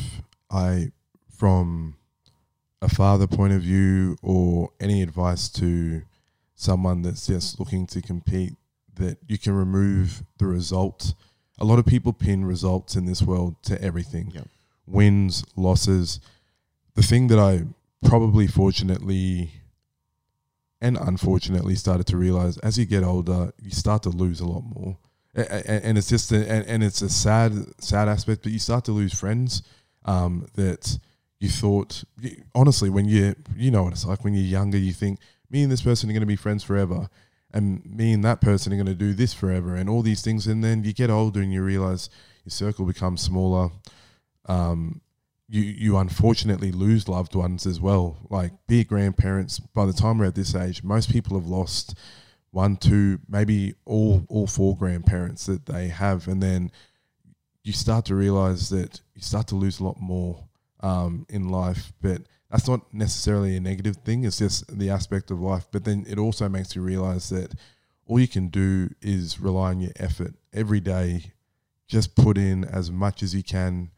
[0.50, 0.92] I
[1.30, 1.96] from
[2.80, 6.02] a father point of view or any advice to
[6.54, 8.54] someone that's just looking to compete
[8.94, 11.14] that you can remove the result.
[11.59, 14.30] A lot of people pin results in this world to everything.
[14.35, 14.48] Yep.
[14.87, 16.20] Wins, losses.
[16.94, 17.64] The thing that I
[18.04, 19.52] probably fortunately
[20.80, 24.62] and unfortunately started to realize as you get older, you start to lose a lot
[24.62, 24.98] more.
[25.35, 28.59] A- a- And it's just, a, and and it's a sad, sad aspect, but you
[28.59, 29.62] start to lose friends
[30.04, 30.98] um, that
[31.40, 32.04] you thought,
[32.54, 35.18] honestly, when you, you know what it's like when you're younger, you think,
[35.50, 37.09] me and this person are going to be friends forever.
[37.52, 40.46] And me and that person are going to do this forever and all these things.
[40.46, 42.11] And then you get older and you realize
[42.44, 43.70] your circle becomes smaller.
[44.46, 45.00] Um,
[45.48, 48.18] you you unfortunately lose loved ones as well.
[48.30, 49.59] Like be grandparents.
[49.59, 51.96] By the time we're at this age, most people have lost
[52.50, 56.70] one, two, maybe all all four grandparents that they have, and then
[57.62, 60.44] you start to realize that you start to lose a lot more
[60.80, 61.92] um, in life.
[62.00, 64.24] But that's not necessarily a negative thing.
[64.24, 65.66] It's just the aspect of life.
[65.70, 67.54] But then it also makes you realize that
[68.06, 71.32] all you can do is rely on your effort every day.
[71.88, 73.90] Just put in as much as you can,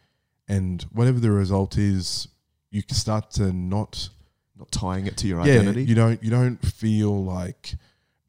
[0.49, 2.29] and whatever the result is,
[2.71, 4.09] you can start to not
[4.57, 5.85] Not tying it to your yeah, identity.
[5.85, 7.75] you don't you don't feel like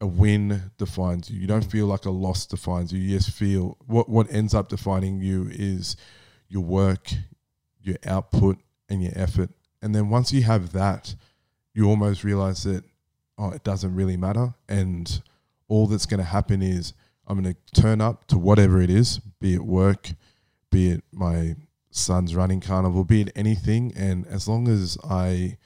[0.00, 1.38] a win defines you.
[1.40, 3.00] You don't feel like a loss defines you.
[3.00, 5.96] You just feel what what ends up defining you is
[6.48, 7.12] your work,
[7.82, 9.50] your output, and your effort.
[9.82, 11.14] And then once you have that,
[11.74, 12.84] you almost realize that
[13.38, 15.22] oh, it doesn't really matter, and
[15.68, 16.92] all that's going to happen is
[17.26, 20.10] I'm going to turn up to whatever it is, be it work,
[20.70, 21.56] be it my
[21.90, 25.58] son's running carnival, be it anything, and as long as I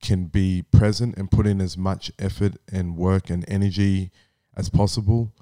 [0.00, 4.10] can be present and put in as much effort and work and energy
[4.56, 5.32] as possible,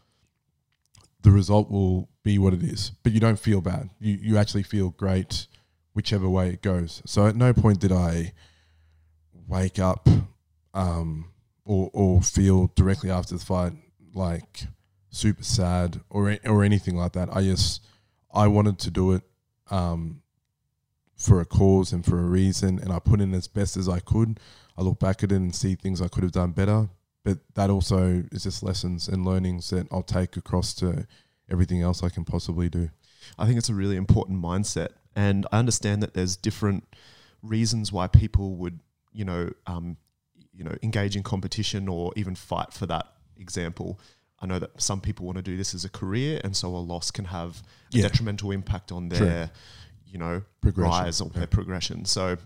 [1.22, 2.92] the result will be what it is.
[3.02, 3.90] But you don't feel bad.
[3.98, 5.46] You you actually feel great
[5.92, 7.02] whichever way it goes.
[7.06, 8.32] So at no point did I
[9.48, 10.08] wake up
[10.72, 11.32] um,
[11.64, 13.72] or or feel directly after the fight
[14.14, 14.66] like
[15.10, 17.28] super sad or or anything like that.
[17.32, 17.82] I just
[18.32, 19.22] I wanted to do it
[19.70, 20.22] um,
[21.16, 24.00] for a cause and for a reason, and I put in as best as I
[24.00, 24.38] could.
[24.76, 26.88] I look back at it and see things I could have done better,
[27.24, 31.06] but that also is just lessons and learnings that I'll take across to
[31.50, 32.90] everything else I can possibly do.
[33.38, 36.84] I think it's a really important mindset, and I understand that there's different
[37.42, 38.80] reasons why people would,
[39.12, 39.96] you know, um,
[40.52, 43.06] you know, engage in competition or even fight for that
[43.38, 44.00] example.
[44.40, 46.78] I know that some people want to do this as a career, and so a
[46.78, 48.02] loss can have a Yeah.
[48.02, 49.18] detrimental impact on True.
[49.26, 49.50] their,
[50.06, 51.38] you know, rise or yeah.
[51.38, 52.04] their progression.
[52.04, 52.36] So,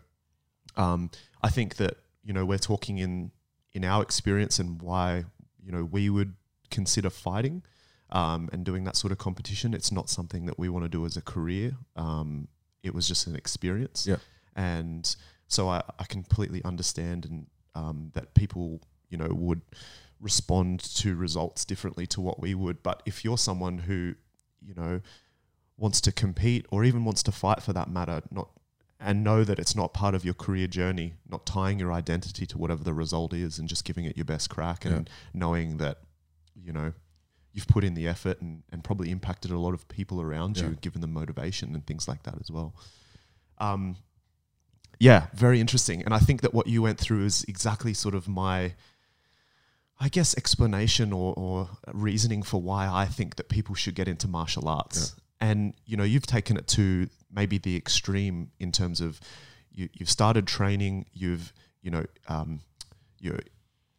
[0.76, 1.10] um,
[1.42, 3.32] I think that you know we're talking in
[3.72, 5.24] in our experience and why
[5.62, 6.34] you know we would
[6.70, 7.62] consider fighting
[8.10, 9.74] um, and doing that sort of competition.
[9.74, 11.76] It's not something that we want to do as a career.
[11.96, 12.48] Um,
[12.82, 14.16] it was just an experience, Yeah.
[14.54, 15.14] and
[15.48, 19.60] so I, I completely understand and um, that people you know would
[20.20, 22.82] respond to results differently to what we would.
[22.82, 24.14] But if you're someone who
[24.60, 25.00] you know
[25.76, 28.50] wants to compete or even wants to fight for that matter, not
[29.02, 32.58] and know that it's not part of your career journey, not tying your identity to
[32.58, 36.00] whatever the result is and just giving it your best crack and knowing that,
[36.54, 36.92] you know,
[37.54, 40.68] you've put in the effort and, and probably impacted a lot of people around Yeah.
[40.68, 42.74] you, given them motivation and things like that as well.
[43.56, 43.96] Um,
[44.98, 46.02] yeah, very interesting.
[46.02, 48.74] And I think that what you went through is exactly sort of my,
[50.02, 54.26] I guess, explanation or, or reasoning for why I think that people should get into
[54.26, 55.14] martial arts.
[55.42, 59.20] And, you know, you've taken it to maybe the extreme in terms of
[59.70, 62.60] you, you've started training, you've, you know, um,
[63.18, 63.40] your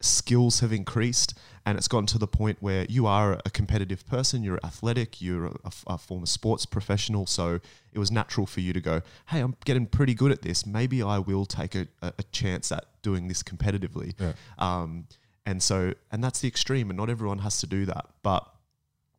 [0.02, 4.44] skills have increased and it's gotten to the point where you are a competitive person,
[4.44, 7.28] you're athletic, you're a, a former sports professional.
[7.28, 7.60] So
[7.94, 10.66] it was natural for you to go, hey, I'm getting pretty good at this.
[10.66, 14.16] Maybe I will take a, a a chance at doing this competitively.
[14.20, 14.34] Yeah.
[14.58, 15.06] Um,
[15.46, 18.06] and so, and that's the extreme, and not everyone has to do that.
[18.22, 18.48] But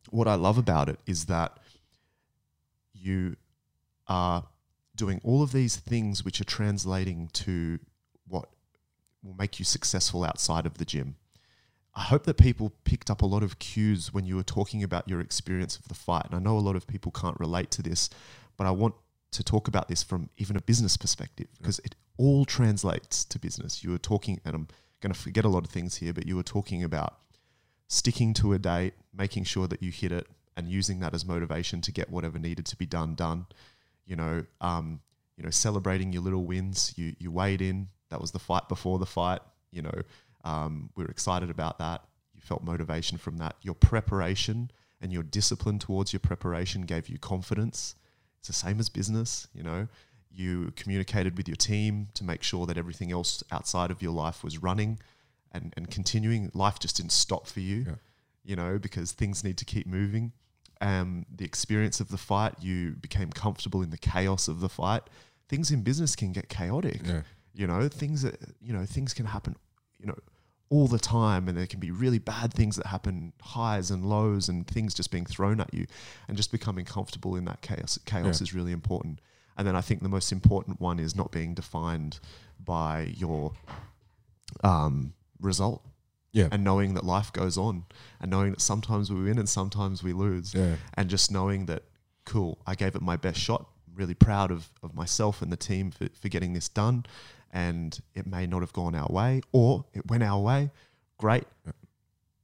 [0.09, 1.57] what I love about it is that
[2.93, 3.35] you
[4.07, 4.45] are
[4.95, 7.79] doing all of these things which are translating to
[8.27, 8.49] what
[9.23, 11.15] will make you successful outside of the gym.
[11.95, 15.07] I hope that people picked up a lot of cues when you were talking about
[15.07, 16.25] your experience of the fight.
[16.25, 18.09] And I know a lot of people can't relate to this,
[18.57, 18.95] but I want
[19.31, 23.83] to talk about this from even a business perspective because it all translates to business.
[23.83, 24.67] You were talking, and I'm
[25.03, 27.19] going to forget a lot of things here, but you were talking about
[27.89, 31.81] sticking to a date, making sure that you hit it, and using that as motivation
[31.81, 33.45] to get whatever needed to be done done.
[34.05, 35.01] You know, um,
[35.37, 36.93] you know, celebrating your little wins.
[36.95, 37.89] You you weighed in.
[38.09, 39.41] That was the fight before the fight.
[39.71, 40.01] You know,
[40.45, 42.05] um, we were excited about that.
[42.33, 43.55] You felt motivation from that.
[43.61, 47.95] Your preparation and your discipline towards your preparation gave you confidence.
[48.39, 49.47] It's the same as business.
[49.53, 49.87] You know,
[50.33, 54.43] you communicated with your team to make sure that everything else outside of your life
[54.43, 54.99] was running
[55.51, 56.49] and, and continuing.
[56.53, 57.95] Life just didn't stop for you, Yeah.
[58.43, 60.31] you know, because things need to keep moving.
[60.81, 65.03] Um, the experience of the fight, you became comfortable in the chaos of the fight.
[65.47, 67.01] Things in business can get chaotic.
[67.05, 67.21] Yeah.
[67.53, 69.55] You know, things that you know, things can happen,
[69.99, 70.17] you know,
[70.69, 74.49] all the time and there can be really bad things that happen, highs and lows
[74.49, 75.85] and things just being thrown at you
[76.27, 78.43] and just becoming comfortable in that chaos chaos Yeah.
[78.45, 79.19] is really important.
[79.57, 82.19] And then I think the most important one is not being defined
[82.63, 83.53] by your
[84.63, 85.83] um, result.
[86.35, 86.47] Yeah.
[86.51, 87.83] and knowing that life goes on
[88.19, 90.55] and knowing that sometimes we win and sometimes we lose.
[90.55, 90.77] Yeah.
[90.95, 91.83] and just knowing that
[92.25, 93.67] cool i gave it my best shot.
[93.93, 97.05] Really proud of, of myself and the team for, for getting this done.
[97.51, 100.71] And it may not have gone our way or it went our way.
[101.19, 101.43] Great.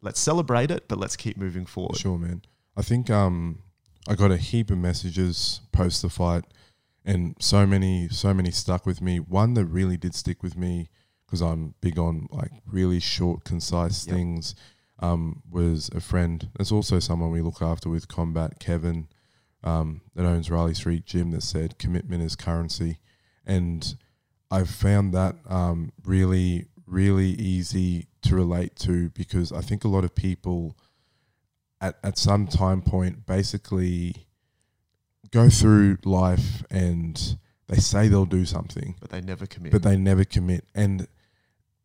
[0.02, 1.98] Let's celebrate it but let's keep moving forward.
[1.98, 2.44] Sure, man.
[2.78, 3.64] I think um,
[4.08, 6.46] I got a heap of messages post the fight,
[7.10, 9.20] and so many, so many stuck with me.
[9.20, 10.90] One that really did stick with me
[11.26, 14.16] because I'm big on like really short, concise Yep.
[14.16, 14.56] things.
[15.02, 16.50] Um, was a friend.
[16.58, 19.08] There's also someone we look after with combat, Kevin,
[19.64, 21.32] um, that owns Riley Street Gym.
[21.32, 23.00] That said, commitment is currency,
[23.46, 23.96] and
[24.52, 30.04] I've found that um, really, really easy to relate to because I think a lot
[30.04, 30.76] of people
[31.80, 34.28] at, at some time point basically
[35.32, 39.96] go through life and they say they'll do something, but they never commit but they
[39.96, 40.66] never commit.
[40.74, 41.08] And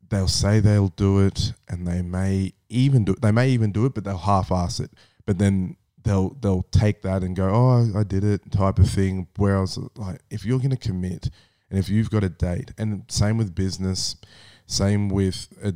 [0.08, 3.94] they'll say they'll do it and they may even do they may even do it,
[3.94, 4.90] but they'll half ass it.
[5.26, 9.28] But then they'll they'll take that and go, Oh, I did it type of thing.
[9.36, 11.30] Whereas like if you're gonna commit
[11.70, 14.16] and if you've got a date and same with business,
[14.66, 15.74] same with a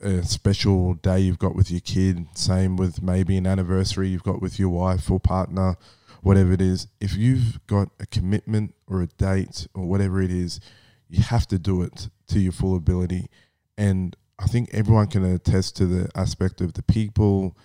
[0.00, 4.40] a special day you've got with your kid, same with maybe an anniversary you've got
[4.40, 5.76] with your wife or partner,
[6.22, 6.88] whatever it is.
[7.00, 10.60] If you've got a commitment or a date or whatever it is,
[11.08, 13.28] you have to do it to your full ability.
[13.76, 17.56] And I think everyone can attest to the aspect of the people,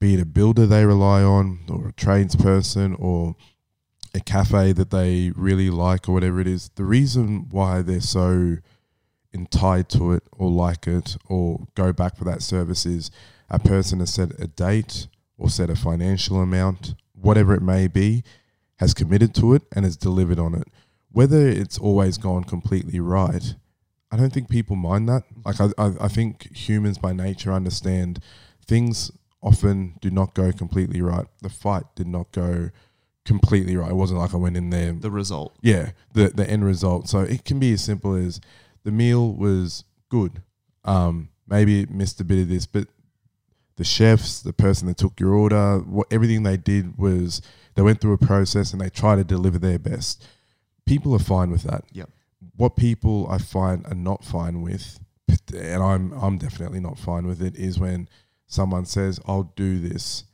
[0.00, 3.36] be it a builder they rely on, or a tradesperson, or
[4.14, 6.70] a cafe that they really like, or whatever it is.
[6.74, 8.58] The reason why they're so
[9.32, 13.10] entitled to it, or like it, or go back for that service is
[13.50, 16.94] a person has set a date or set a financial amount,
[17.24, 18.22] whatever it may be,
[18.78, 20.68] has committed to it and has delivered on it.
[21.10, 23.54] Whether it's always gone completely right,
[24.10, 25.22] I don't think people mind that.
[25.44, 28.20] Like I, I, I think humans by nature understand
[28.66, 29.10] things
[29.42, 31.26] often do not go completely right.
[31.42, 32.70] The fight did not go
[33.24, 33.90] completely right.
[33.90, 34.92] It wasn't like I went in there.
[34.92, 35.56] The result.
[35.62, 37.08] Yeah, the the end result.
[37.08, 38.40] So it can be as simple as
[38.84, 40.42] the meal was good.
[40.84, 42.88] Um, maybe it missed a bit of this, but
[43.76, 47.42] the chefs, the person that took your order, what everything they did was
[47.74, 50.26] they went through a process and they try to deliver their best.
[50.86, 51.84] People are fine with that.
[51.92, 52.10] Yep.
[52.56, 55.00] What people I find are not fine with,
[55.52, 58.08] and I'm I'm definitely not fine with it, is when
[58.46, 60.24] someone says, "I'll do this,"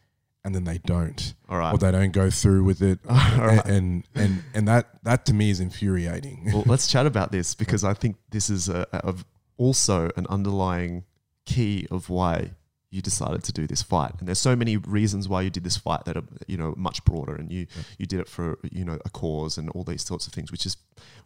[0.44, 1.72] and then they don't, All right.
[1.72, 3.64] or they don't go through with it, right.
[3.64, 6.50] and and and that that to me is infuriating.
[6.52, 9.14] well, let's chat about this because I think this is a, a,
[9.56, 11.04] also an underlying
[11.46, 12.50] key of why
[12.90, 14.12] you decided to do this fight.
[14.18, 17.04] And there's so many reasons why you did this fight that are you know much
[17.04, 17.66] broader, and you
[17.98, 20.66] you did it for you know a cause and all these sorts of things, which
[20.66, 20.76] is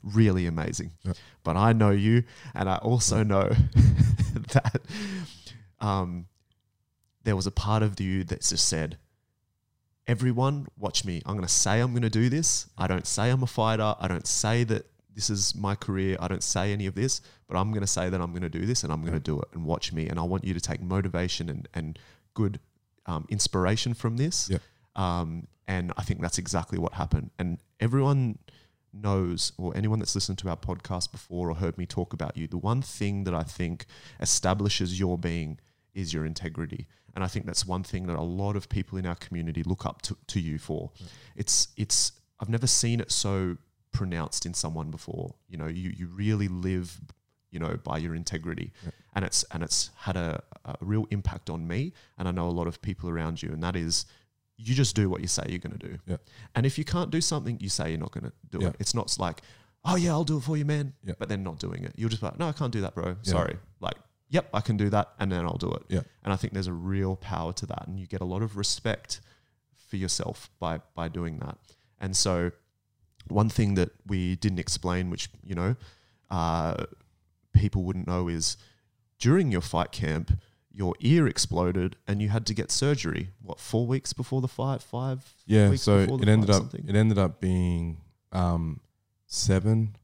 [0.02, 0.92] really amazing.
[1.02, 1.14] Yeah.
[1.42, 3.48] But I know you, and I also know
[4.52, 4.82] that
[5.80, 6.26] um,
[7.24, 8.98] there was a part of you that just said.
[10.06, 11.22] Everyone, watch me.
[11.24, 12.68] I'm going to say I'm going to do this.
[12.76, 13.94] I don't say I'm a fighter.
[13.98, 14.84] I don't say that
[15.14, 16.16] this is my career.
[16.20, 18.48] I don't say any of this, but I'm going to say that I'm going to
[18.48, 20.08] do this and I'm going to do it and watch me.
[20.08, 21.98] And I want you to take motivation and, and
[22.34, 22.60] good
[23.06, 24.50] um, inspiration from this.
[24.50, 24.58] Yeah.
[24.96, 27.30] Um, and I think that's exactly what happened.
[27.38, 28.38] And everyone
[28.92, 32.46] knows, or anyone that's listened to our podcast before or heard me talk about you,
[32.46, 33.86] the one thing that I think
[34.20, 35.58] establishes your being
[35.94, 36.86] is your integrity.
[37.14, 39.86] And I think that's one thing that a lot of people in our community look
[39.86, 40.90] up to, to you for.
[41.36, 43.56] It's it's I've never seen it so
[43.94, 45.34] pronounced in someone before.
[45.48, 47.00] You know, you you really live,
[47.50, 48.72] you know, by your integrity,
[49.14, 52.56] and it's and it's had a, a real impact on me, and I know a
[52.60, 54.04] lot of people around you, and that is.
[54.56, 56.18] You just do what you say you're going to do, Yeah.
[56.54, 58.68] and if you can't do something, you say you're not going to do Yeah.
[58.68, 58.76] it.
[58.78, 59.40] It's not like,
[59.84, 61.14] oh yeah, I'll do it for you, man, Yeah.
[61.18, 61.92] but then not doing it.
[61.96, 63.08] You're just like, no, I can't do that, bro.
[63.24, 63.32] Yeah.
[63.36, 63.56] Sorry.
[63.80, 63.96] Like,
[64.28, 65.82] yep, I can do that, and then I'll do it.
[65.88, 66.02] Yeah.
[66.22, 68.56] And I think there's a real power to that, and you get a lot of
[68.56, 69.20] respect
[69.88, 71.58] for yourself by by doing that.
[71.98, 72.52] And so,
[73.28, 75.76] one thing that we didn't explain, which you know,
[76.30, 76.84] uh,
[77.52, 78.56] people wouldn't know, is
[79.18, 80.38] during your fight camp,
[80.72, 83.28] your ear exploded and you had to get surgery.
[83.40, 84.82] What four weeks before the fight?
[84.82, 85.34] Five?
[85.46, 86.84] Yeah, weeks so before the it ended up something?
[86.88, 87.98] it ended up being
[88.32, 88.80] um,
[89.26, 89.96] seven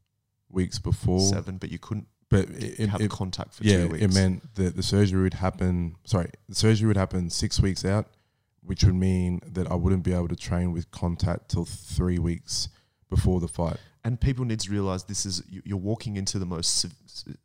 [0.49, 3.89] weeks before, seven, but you couldn't but it, it, have it- contact for yeah, two
[3.89, 4.03] weeks.
[4.05, 5.95] it meant that the surgery would happen.
[6.05, 8.07] Sorry, the surgery would happen six weeks out,
[8.63, 12.69] which would mean that I wouldn't be able to train with contact till three weeks
[13.11, 13.77] before the fight.
[14.03, 16.87] and people need to realize this is you- you're walking into the most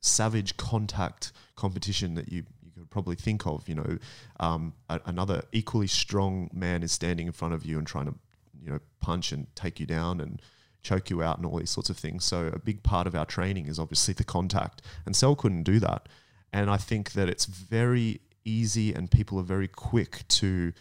[0.01, 3.69] savage contact competition that you you could probably think of.
[3.69, 3.99] You know,
[4.41, 8.15] um, a, another equally strong man is standing in front of you and trying to
[8.63, 10.41] you know punch and take you down and
[10.83, 12.25] choke you out and all these sorts of things.
[12.25, 15.79] So a big part of our training is obviously the contact, and Cell couldn't do
[15.81, 16.09] that.
[16.53, 20.73] And I think that it's very easy, and people are very quick to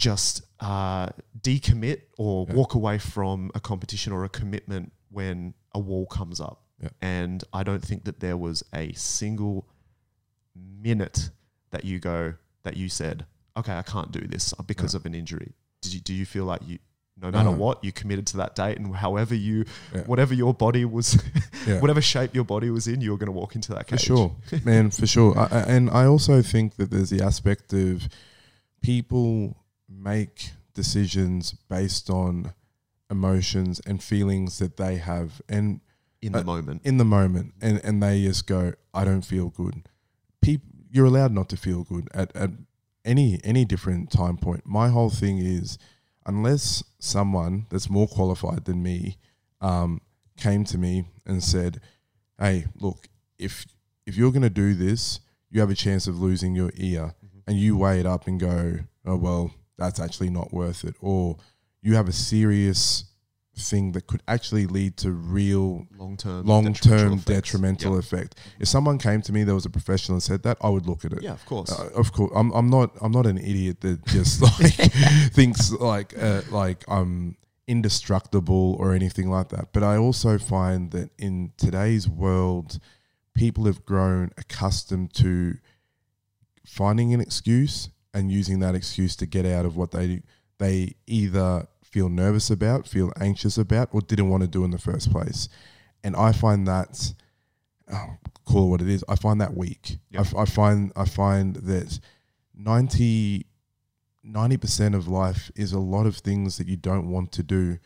[0.00, 1.08] just uh,
[1.40, 2.54] decommit or Yeah.
[2.54, 6.62] walk away from a competition or a commitment when a wall comes up.
[6.82, 6.88] Yeah.
[7.02, 9.66] And I don't think that there was a single
[10.54, 11.30] minute
[11.70, 13.26] that you go that you said,
[13.56, 16.62] "Okay, I can't do this because of an injury." Did you do you feel like
[16.66, 16.78] you
[17.16, 17.56] no matter No.
[17.56, 20.02] what you committed to that date and however you Yeah.
[20.04, 21.22] whatever your body was
[21.66, 21.78] Yeah.
[21.80, 24.00] whatever shape your body was in you were going to walk into that cage.
[24.00, 25.38] For sure, man, for sure.
[25.38, 28.08] I- and I also think that there's the aspect of
[28.80, 29.56] people
[29.90, 32.54] make decisions based on
[33.10, 35.80] emotions and feelings that they have, and
[36.22, 36.80] in the Uh, moment.
[36.84, 39.88] in the moment, and, and they just go, "I don't feel good."
[40.40, 42.50] People, you're allowed not to feel good at, at
[43.04, 44.64] any any different time point.
[44.66, 45.76] My whole thing is,
[46.26, 49.16] unless someone that's more qualified than me
[49.60, 50.00] um,
[50.36, 51.80] came to me and said,
[52.38, 53.66] "Hey, look, if
[54.06, 55.20] if you're going to do this,
[55.50, 57.14] you have a chance of losing your ear,"
[57.46, 61.36] and you weigh it up and go, "Oh well, that's actually not worth it," or
[61.82, 63.04] you have a serious
[63.60, 68.38] thing that could actually lead to real long term long term detrimental effect.
[68.58, 71.04] If someone came to me that was a professional and said that, I would look
[71.04, 71.22] at it.
[71.22, 71.70] Yeah, of course.
[71.72, 72.96] Uh, of course, I'm, I'm not.
[73.00, 74.72] I'm not an idiot that just like
[75.32, 79.72] thinks like uh, like I'm indestructible or anything like that.
[79.72, 82.78] But I also find that in today's world,
[83.34, 85.56] people have grown accustomed to
[86.66, 90.22] finding an excuse and using that excuse to get out of what they
[90.58, 94.78] they either feel nervous about, feel anxious about, or didn't want to do in the
[94.78, 95.48] first place.
[96.04, 97.14] And I find that
[97.92, 99.04] oh, call it what it is.
[99.08, 99.98] I find that weak.
[100.10, 100.26] Yep.
[100.36, 101.98] I I, find I find that
[102.54, 103.44] 90
[104.58, 107.78] percent of life is a lot of things that you don't want to do.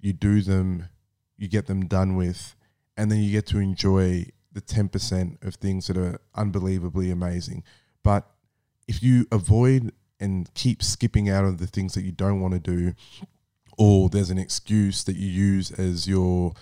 [0.00, 0.88] You do them,
[1.36, 2.54] you get them done with,
[2.96, 7.62] and then you get to enjoy the ten percent of things that are unbelievably amazing.
[8.02, 8.30] But
[8.88, 12.60] if you avoid and keep skipping out of the things that you don't want to
[12.60, 12.94] do,
[13.76, 16.52] or there's an excuse that you use as your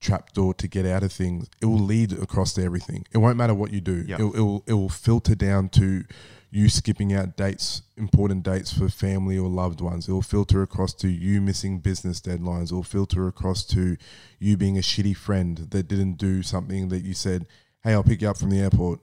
[0.00, 3.04] trapdoor to get out of things, it will lead across to everything.
[3.12, 4.04] It won't matter what you do.
[4.06, 4.20] Yep.
[4.20, 6.04] It, it will it will filter down to
[6.50, 10.06] you skipping out dates, important dates for family or loved ones.
[10.06, 12.70] It will filter across to you missing business deadlines.
[12.70, 13.96] It will filter across to
[14.38, 17.46] you being a shitty friend that didn't do something that you said,
[17.82, 19.00] "Hey, I'll pick you up from the airport,"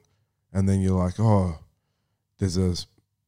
[0.53, 1.59] and then you're like, "Oh,
[2.41, 2.75] there's a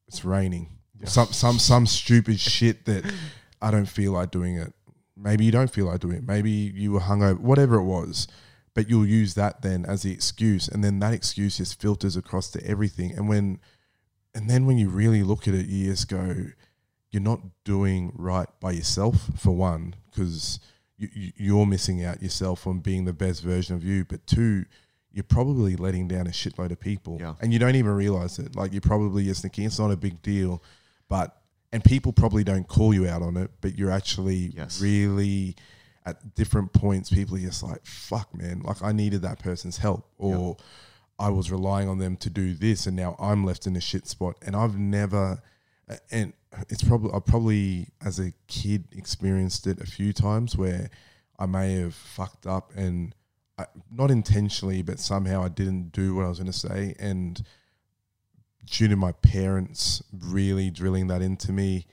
[0.06, 0.68] it's raining."
[1.00, 1.08] Yeah.
[1.08, 3.10] Some some some stupid shit that
[3.62, 4.74] I don't feel like doing it.
[5.16, 6.26] Maybe you don't feel like doing it.
[6.28, 8.28] Maybe you were hungover, whatever it was.
[8.74, 12.50] But you'll use that then as the excuse, and then that excuse just filters across
[12.50, 13.12] to everything.
[13.12, 13.60] And when,
[14.34, 16.46] and then when you really look at it, you just go,
[17.12, 20.58] you're not doing right by yourself for one, because
[20.96, 24.04] you, you, you're missing out yourself on being the best version of you.
[24.04, 24.64] But two,
[25.14, 27.34] you're probably letting down a shitload of people, Yeah.
[27.40, 28.56] and you don't even realize it.
[28.56, 30.62] Like you're probably just thinking it's not a big deal,
[31.08, 31.40] but
[31.72, 34.80] and people probably don't call you out on it, but you're actually Yes.
[34.80, 35.56] really
[36.06, 37.10] at different points.
[37.10, 40.56] People are just like, "Fuck, man!" Like I needed that person's help, or
[41.18, 44.06] I was relying on them to do this, and now I'm left in a shit
[44.08, 44.36] spot.
[44.42, 45.40] And I've never,
[46.10, 46.32] and
[46.68, 50.90] it's probably I probably as a kid experienced it a few times where
[51.38, 53.14] I may have fucked up and
[53.58, 57.42] I, not intentionally, but somehow I didn't do what I was going to say, and
[58.64, 61.86] due to my parents really drilling that into me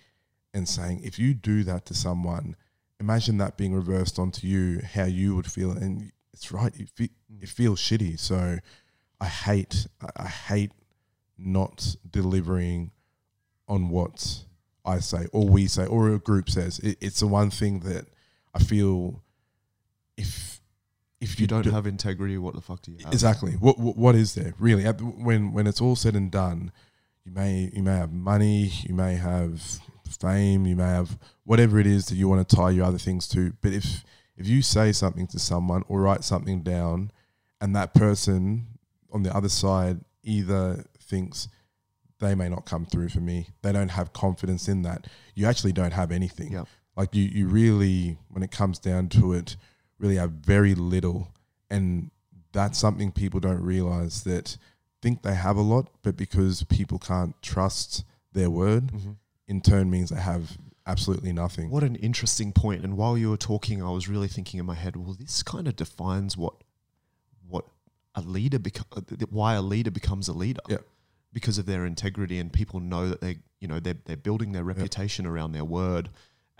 [0.53, 2.55] and saying, if you do that to someone,
[2.99, 5.71] imagine that being reversed onto you, how you would feel.
[5.71, 7.09] And it's right, it, fe-
[7.39, 8.19] it feels shitty.
[8.19, 8.57] So
[9.19, 9.87] I hate,
[10.17, 10.71] I- hate
[11.37, 12.91] not delivering
[13.67, 14.43] on what
[14.83, 16.79] I say or we say or a group says.
[16.79, 18.07] It, it's the one thing that
[18.53, 19.23] I feel
[20.17, 20.50] if
[21.21, 23.13] if If you don't do- have integrity, what the fuck do you have?
[23.13, 23.53] Exactly.
[23.53, 24.83] What, what what is there really?
[24.85, 26.71] When when it's all said and done,
[27.23, 29.61] you may you may have money, you may have
[30.19, 33.27] fame, you may have whatever it is that you want to tie your other things
[33.29, 33.53] to.
[33.61, 34.03] But if
[34.35, 37.11] if you say something to someone or write something down,
[37.61, 38.67] and that person
[39.11, 41.47] on the other side either thinks
[42.19, 45.07] they may not come through for me, they don't have confidence in that.
[45.35, 46.51] You actually don't have anything.
[46.53, 46.63] Yeah.
[46.95, 49.55] Like you you really when it comes down to it
[50.01, 51.29] really have very little
[51.69, 52.11] and
[52.51, 54.57] that's something people don't realize that
[55.01, 59.15] think they have a lot but because people can't trust their word Mhm.
[59.47, 62.83] in turn means they have absolutely nothing What an interesting point.
[62.83, 65.67] And while you were talking, I was really thinking in my head, well, this kind
[65.67, 66.55] of defines what
[67.47, 67.65] what
[68.15, 70.61] a leader beco- why a leader becomes a leader.
[70.67, 70.77] Yeah.
[71.31, 74.63] Because of their integrity and people know that they, you know, they're, they're building their
[74.63, 76.09] reputation around their word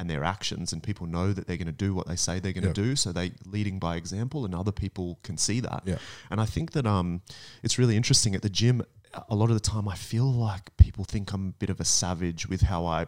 [0.02, 2.52] and their actions and people know that they're going to do what they say they're
[2.54, 2.96] going to do.
[2.96, 5.84] So they leading by example and other people can see that.
[5.86, 6.00] Yeah.
[6.32, 7.22] And I think that um,
[7.62, 8.82] it's really interesting at the gym.
[9.30, 11.86] A lot of the time, I feel like people think I'm a bit of a
[11.86, 13.06] savage with how I,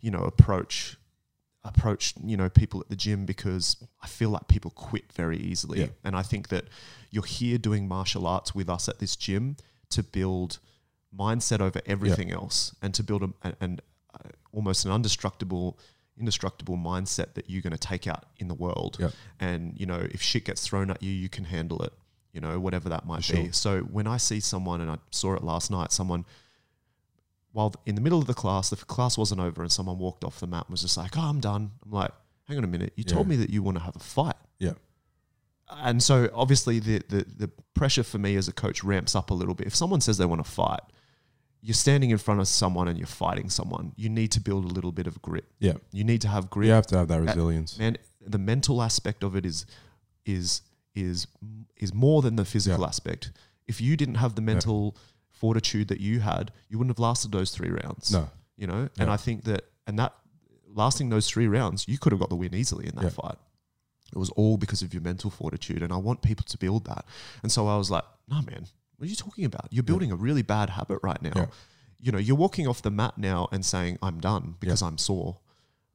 [0.00, 0.96] you know, approach
[1.62, 5.90] approach you know people at the gym because I feel like people quit very easily.
[6.04, 6.66] And I think that
[7.10, 9.56] you're here doing martial arts with us at this gym
[9.90, 10.60] to build
[11.14, 13.82] mindset over everything else and to build a, and
[14.14, 15.76] uh, almost an indestructible
[16.20, 18.96] indestructible mindset that you're going to take out in the world.
[19.00, 19.10] Yeah.
[19.40, 21.92] and you know if shit gets thrown at you you can handle it
[22.32, 25.34] you know whatever that might For be so when i see someone and i saw
[25.34, 26.24] it last night someone
[27.52, 30.38] while in the middle of the class the class wasn't over and someone walked off
[30.38, 31.72] the mat and was just like oh i'm done.
[31.84, 32.12] I'm like
[32.46, 32.92] hang on a minute.
[32.96, 34.36] You told me that you want to have a fight.
[34.58, 34.74] Yeah
[35.72, 39.34] and so obviously the, the the pressure for me as a coach ramps up a
[39.34, 39.66] little bit.
[39.66, 40.80] If someone says they want to fight,
[41.62, 43.92] you're standing in front of someone and you're fighting someone.
[43.96, 45.44] You need to build a little bit of grit.
[45.58, 46.66] yeah You need to have grit.
[46.68, 47.96] you have to have that resilience Man,
[48.26, 49.66] the mental aspect of it is
[50.24, 50.62] is
[50.94, 51.26] is
[51.76, 52.86] is more than the physical Yeah.
[52.88, 53.32] aspect.
[53.66, 54.96] If you didn't have the mental
[55.30, 58.10] fortitude that you had, you wouldn't have lasted those three rounds.
[58.12, 58.88] no You know?
[58.98, 59.12] And Yeah.
[59.12, 60.12] I think that and that
[60.66, 63.10] lasting those three rounds, you could have got the win easily in that Yeah.
[63.10, 63.38] fight.
[64.12, 65.82] It was all because of your mental fortitude.
[65.82, 67.04] And I want people to build that.
[67.42, 68.66] And so I was like, no, man,
[69.00, 69.66] what are you talking about?
[69.70, 71.32] You're building a really bad habit right now.
[71.34, 71.46] Yeah.
[71.98, 75.38] You know, you're walking off the mat now and saying, I'm done because I'm sore.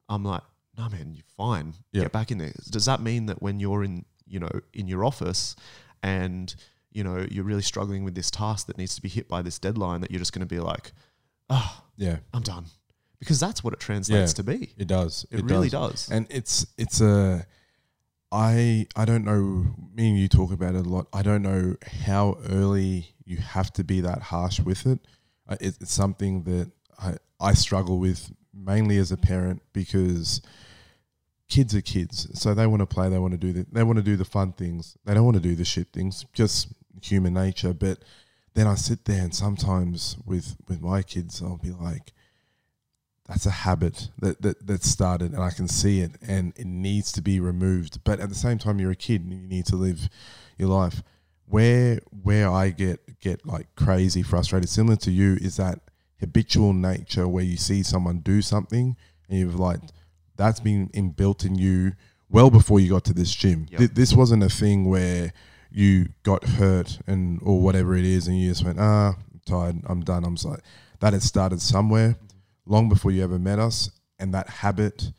[0.08, 0.42] I'm like,
[0.76, 1.74] no, man, you're fine.
[1.92, 2.02] Yeah.
[2.02, 2.52] Get back in there.
[2.68, 5.54] Does that mean that when you're in, you know, in your office
[6.02, 6.52] and,
[6.90, 9.58] you know you're really struggling with this task that needs to be hit by this
[9.58, 10.92] deadline that you're just going to be like
[11.50, 12.64] oh Yeah, i'm done
[13.18, 14.36] because that's what it translates Yeah.
[14.36, 15.26] to be it does.
[15.30, 17.44] it, really does, and it's it's a
[18.36, 19.74] I I don't know.
[19.94, 21.06] Me and you talk about it a lot.
[21.10, 24.98] I don't know how early you have to be that harsh with it.
[25.48, 30.42] Uh, it's something that I I struggle with mainly as a parent because
[31.48, 33.08] kids are kids, so they want to play.
[33.08, 34.98] They want to do the they want to do the fun things.
[35.06, 36.26] They don't want to do the shit things.
[36.34, 36.68] Just
[37.00, 37.72] human nature.
[37.72, 38.04] But
[38.52, 42.12] then I sit there and sometimes with with my kids, I'll be like
[43.26, 47.10] that's a habit that, that that started and I can see it and it needs
[47.12, 48.04] to be removed.
[48.04, 50.08] But at the same time you're a kid and you need to live
[50.58, 51.02] your life.
[51.48, 55.80] Where where I get get like crazy frustrated, similar to you, is that
[56.20, 58.96] habitual nature where you see someone do something
[59.28, 59.80] and you've like
[60.36, 61.92] that's been inbuilt in you
[62.28, 63.66] well before you got to this gym.
[63.70, 63.78] Yep.
[63.78, 65.32] Th- this wasn't a thing where
[65.70, 69.76] you got hurt and or whatever it is and you just went, ah, I'm tired,
[69.86, 70.24] I'm done.
[70.24, 70.60] I'm like
[71.00, 72.16] that had started somewhere
[72.66, 75.12] long before you ever met us, and that habit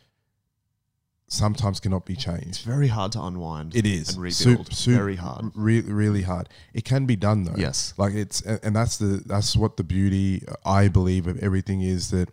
[1.30, 2.48] sometimes cannot be changed.
[2.48, 4.10] it's very hard to unwind It is.
[4.14, 4.72] and rebuild.
[4.74, 5.52] Sup- very hard.
[5.56, 6.48] really, really hard.
[6.74, 7.56] It can be done though.
[7.58, 7.94] yes.
[7.98, 11.82] Like it's and and that's the that's what the beauty uh, I believe of everything
[11.82, 12.30] is that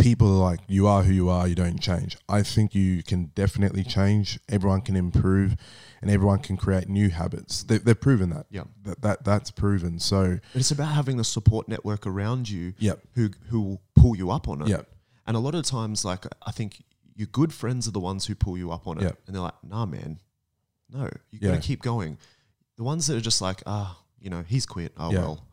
[0.00, 2.18] people are like you are who you are you don't change.
[2.28, 4.38] I think you can definitely change.
[4.48, 5.56] Everyone can improve
[6.02, 8.64] and everyone can create new habits they, they've proven that Yeah.
[8.82, 13.00] that, that that's proven so But it's about having the support network around you Yep.
[13.14, 14.68] who who will pull you up on it.
[14.68, 14.88] Yep.
[15.26, 16.82] And a lot of times, like I think
[17.14, 19.02] your good friends are the ones who pull you up on it.
[19.04, 19.18] Yep.
[19.26, 20.18] And they're like, nah, man,
[20.90, 21.50] no, you Yeah.
[21.50, 22.18] gotta keep going.
[22.76, 24.92] The ones that are just like, ah, you know, he's quit.
[24.96, 25.20] Oh Yeah.
[25.20, 25.46] well,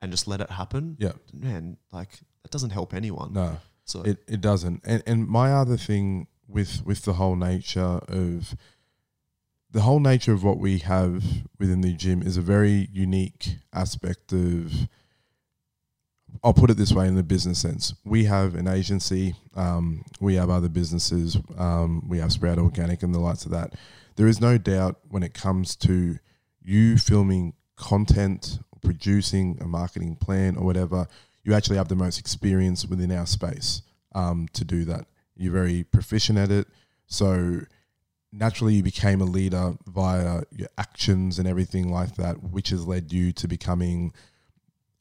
[0.00, 0.96] and just let it happen.
[1.00, 3.32] yeah Man, like that doesn't help anyone.
[3.32, 4.82] no So It it doesn't.
[4.84, 8.54] And and my other thing with with the whole nature of
[9.76, 11.22] the whole nature of what we have
[11.58, 14.72] within the gym is a very unique aspect of
[16.42, 17.92] I'll put it this way in the business sense.
[18.02, 23.14] We have an agency, um, we have other businesses, um, we have Sprout Organic and
[23.14, 23.74] the likes of that.
[24.16, 26.16] There is no doubt when it comes to
[26.62, 31.06] you filming content, producing a marketing plan or whatever,
[31.44, 33.82] you actually have the most experience within our space
[34.14, 35.04] um, to do that.
[35.36, 36.66] You're very proficient at it.
[37.08, 37.60] So
[38.36, 43.12] naturally, you became a leader via your actions and everything like that, which has led
[43.12, 44.12] you to becoming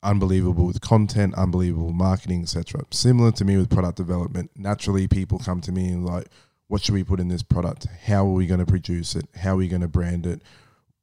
[0.01, 2.81] unbelievable with content, unbelievable marketing, etc.
[2.91, 4.51] Similar to me with product development.
[4.55, 6.27] Naturally, people come to me and like,
[6.67, 7.87] what should we put in this product?
[8.05, 9.27] How are we going to produce it?
[9.35, 10.41] How are we going to brand it?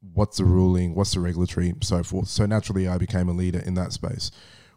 [0.00, 0.94] What's the ruling?
[0.94, 1.74] What's the regulatory?
[1.82, 2.28] So forth.
[2.28, 4.30] So naturally, I became a leader in that space.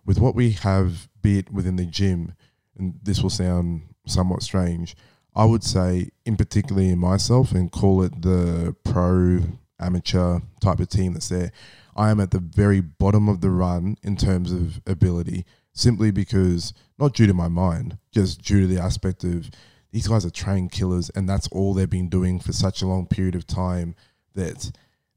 [0.05, 2.33] With what we have, be it within the gym,
[2.77, 4.95] and this will sound somewhat strange,
[5.35, 9.39] I would say, in particularly in myself, and call it the pro
[9.79, 11.51] amateur type of team that's there.
[11.95, 16.73] I am at the very bottom of the run in terms of ability, simply because
[16.97, 19.49] not due to my mind, just due to the aspect of
[19.91, 23.05] these guys are trained killers, and that's all they've been doing for such a long
[23.07, 23.95] period of time
[24.33, 24.71] that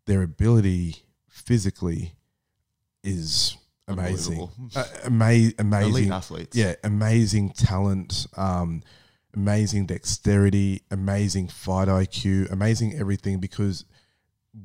[0.07, 2.15] their ability physically
[3.03, 3.57] is
[3.89, 6.57] amazing, uh, ama- amazing, elite athletes.
[6.57, 8.83] yeah, amazing talent, um,
[9.39, 13.85] amazing dexterity, amazing fight IQ, amazing everything because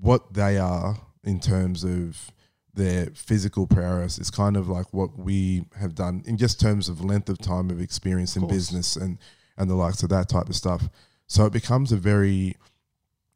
[0.02, 2.32] what they are in terms of
[2.74, 7.06] their physical prowess is kind of like what we have done in just terms of
[7.06, 8.54] length of time of experience in course.
[8.54, 9.20] business and
[9.58, 10.90] and the likes of that type of stuff.
[11.28, 12.58] So it becomes a very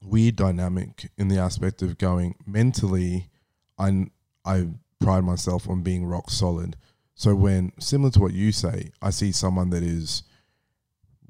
[0.03, 3.29] weird dynamic in the aspect of going mentally.
[3.77, 4.07] I
[4.43, 4.69] I
[4.99, 6.77] pride myself on being rock solid.
[7.13, 10.23] So when similar to what you say, I see someone that is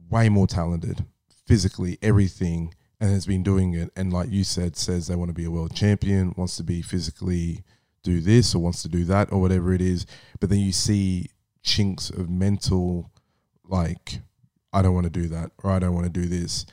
[0.09, 1.05] way more talented,
[1.45, 5.33] physically, everything, and has been doing it, and like you said, says they want to
[5.33, 7.63] be a world champion, wants to be physically
[8.03, 10.05] do this or wants to do that or whatever it is,
[10.39, 11.29] but then you see
[11.61, 13.11] chinks of mental
[13.65, 14.21] like
[14.71, 16.65] I don't want to do that or I don't want to do this.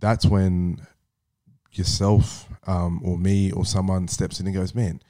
[0.00, 0.80] That's when
[1.72, 5.00] yourself um, or me or someone steps in and goes, man,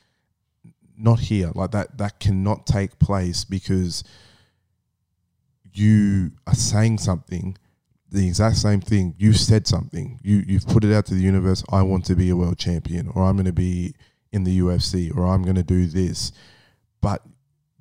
[0.97, 1.51] not here.
[1.55, 4.05] Like that, that cannot take place because
[5.73, 7.57] you are saying something,
[8.11, 9.15] the exact same thing.
[9.19, 10.19] You've said something.
[10.23, 11.63] You you've put it out to the universe.
[11.71, 13.95] I want to be a world champion, or I'm going to be
[14.33, 16.33] in the UFC, or I'm going to do this.
[17.01, 17.23] But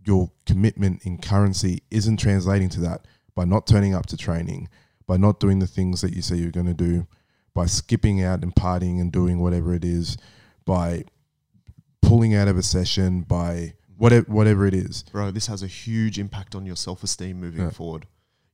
[0.06, 3.06] your commitment in currency isn't translating to that
[3.36, 4.70] by not turning up to training,
[5.06, 7.06] by not doing the things that you say you're going to do,
[7.54, 10.18] by skipping out and partying and doing whatever it is,
[10.66, 11.04] by
[12.02, 15.04] pulling out of a session, by whatever whatever it is.
[15.12, 17.70] Bro, this has a huge impact on your self esteem moving Yeah.
[17.72, 18.08] forward.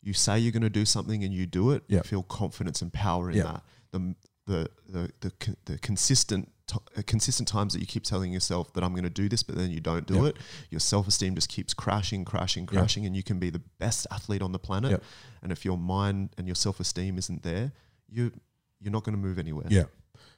[0.05, 1.97] You say you're going to do something and you do it, Yeah.
[1.97, 3.43] you feel confidence and power in Yeah.
[3.43, 3.63] that.
[3.91, 8.31] The, the, the, the, con- the consistent t- uh, consistent times that you keep telling
[8.31, 10.23] yourself that I'm going to do this, but then you don't do Yep.
[10.25, 10.37] it,
[10.69, 14.43] your self esteem just keeps crashing, crashing, crashing, and you can be the best athlete
[14.43, 14.91] on the planet.
[14.91, 15.03] Yep.
[15.41, 17.71] And if your mind and your self esteem isn't there,
[18.07, 18.31] you
[18.79, 19.65] you're not going to move anywhere.
[19.69, 19.85] Yeah.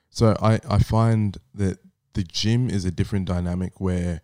[0.09, 1.80] So I, I find that
[2.13, 4.22] the gym is a different dynamic where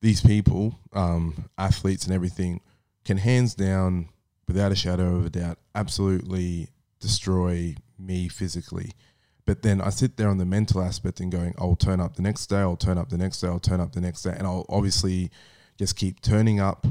[0.00, 2.60] these people, um, athletes and everything,
[3.04, 4.10] can hands down,
[4.48, 6.68] without a shadow of a doubt, absolutely
[6.98, 8.92] destroy me physically.
[9.46, 12.22] But then I sit there on the mental aspect and going, I'll turn up the
[12.22, 14.34] next day, I'll turn up the next day, I'll turn up the next day.
[14.36, 15.30] And I'll obviously
[15.78, 16.86] just keep turning up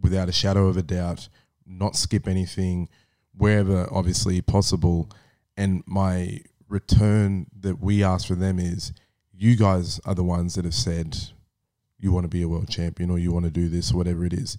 [0.00, 1.28] without a shadow of a doubt,
[1.66, 2.88] not skip anything,
[3.36, 5.10] wherever obviously possible.
[5.56, 8.92] And my return that we ask for them is
[9.32, 11.16] you guys are the ones that have said
[11.98, 14.24] you want to be a world champion or you want to do this, or whatever
[14.24, 14.56] it is.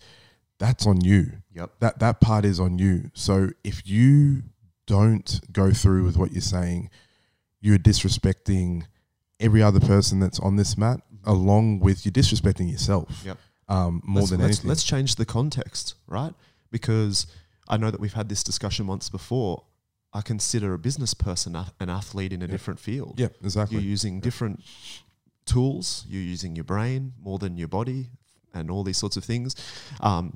[0.59, 1.31] That's on you.
[1.55, 1.71] Yep.
[1.79, 3.09] That that part is on you.
[3.13, 4.43] So if you
[4.85, 6.89] don't go through with what you're saying,
[7.61, 8.83] you're disrespecting
[9.39, 13.23] every other person that's on this mat, along with you're disrespecting yourself.
[13.25, 13.37] Yep.
[13.69, 14.69] Um, more let's, than let's, anything.
[14.69, 16.33] let's change the context, right?
[16.71, 17.27] Because
[17.67, 19.63] I know that we've had this discussion once before.
[20.11, 22.51] I consider a business person a- an athlete in a Yeah.
[22.51, 23.15] different field.
[23.19, 23.77] yeah, exactly.
[23.77, 24.63] You're using different
[25.45, 26.03] tools.
[26.09, 28.09] You're using your brain more than your body,
[28.53, 29.55] and all these sorts of things.
[30.01, 30.35] Um,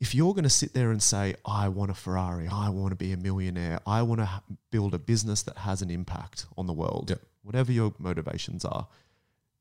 [0.00, 2.46] if you're going to sit there and say, "I want a Ferrari.
[2.46, 3.80] I want to be a millionaire.
[3.86, 7.20] I want to ha- build a business that has an impact on the world," Yep.
[7.42, 8.86] whatever your motivations are,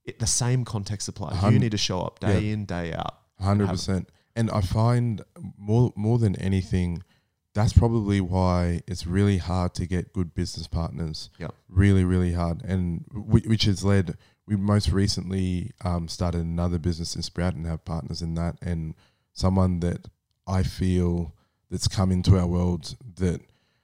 [0.05, 1.41] it, the same context applies.
[1.51, 3.15] You need to show up day in, day out.
[3.41, 4.05] 100%.
[4.35, 5.23] And I find
[5.57, 7.01] more more than anything,
[7.55, 11.31] that's probably why it's really hard to get good business partners.
[11.39, 11.55] Yep.
[11.67, 14.15] Really, really hard, and whi- which has led.
[14.47, 18.95] We most recently um, started another business in Sprout and have partners in that, and
[19.33, 20.07] someone that
[20.47, 21.33] I feel
[21.69, 23.41] that's come into our world that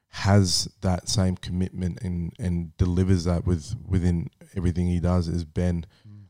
[0.09, 5.86] has that same commitment and and delivers that with within everything he does is Ben.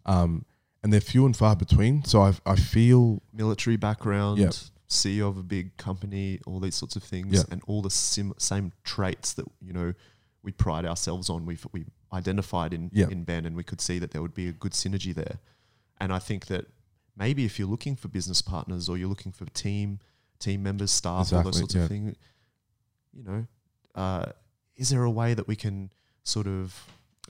[0.05, 0.45] Um,
[0.81, 2.03] and they're few and far between.
[2.03, 4.39] So I I feel military background.
[4.89, 8.71] CEO of a big company, all these sorts of things, and all the sim- same
[8.83, 9.93] traits that you know
[10.43, 11.45] we pride ourselves on.
[11.45, 13.11] We've we identified in Yep.
[13.11, 15.39] in Ben, and we could see that there would be a good synergy there.
[15.99, 16.67] And I think that
[17.17, 19.99] maybe if you're looking for business partners or you're looking for team
[20.39, 21.83] team members, staff, all those sorts yeah.
[21.83, 22.15] of things,
[23.13, 23.47] you know,
[23.95, 24.25] uh,
[24.75, 25.89] is there a way that we can
[26.23, 26.85] sort of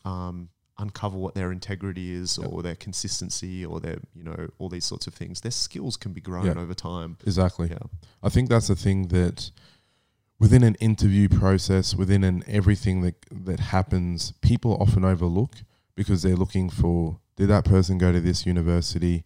[0.06, 2.52] um, uncover what their integrity is Yep.
[2.52, 6.14] or their consistency or their you know all these sorts of things their skills can
[6.14, 6.54] be grown Yeah.
[6.58, 7.68] over time exactly.
[7.70, 7.78] yeah
[8.24, 9.52] I think that's the thing that
[10.40, 15.56] within an interview process, within an everything that that happens, people often overlook
[15.96, 19.24] because they're looking for did that person go to this university?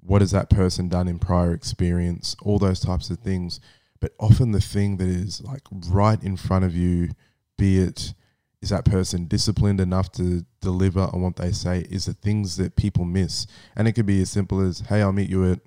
[0.00, 2.36] What has that person done in prior experience?
[2.42, 3.60] All those types of things.
[3.98, 7.10] But often the thing that is like right in front of you,
[7.56, 8.12] be it
[8.60, 12.76] is that person disciplined enough to deliver on what they say, is the things that
[12.76, 13.46] people miss.
[13.74, 15.60] And it could be as simple as, hey, I'll meet you at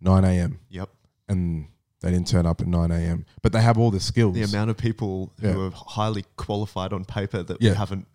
[0.00, 0.88] 9 a.m yep
[1.28, 1.68] and
[2.02, 3.24] they didn't turn up at 9 a.m.
[3.42, 4.34] But they have all the skills.
[4.34, 5.52] the amount of people Yeah.
[5.52, 7.70] who are highly qualified on paper that Yeah.
[7.70, 8.06] we haven't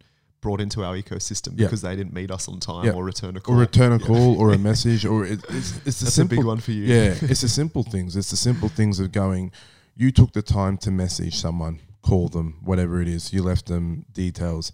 [0.42, 1.66] brought into our ecosystem Yeah.
[1.66, 4.40] because they didn't meet us on time or return a call or return a call
[4.40, 6.84] or a message or it, it's, it's the that's simple a big one for you
[6.84, 9.52] yeah it's the simple things it's the simple things of going
[9.96, 14.06] you took the time to message someone call them whatever it is you left them
[14.14, 14.72] details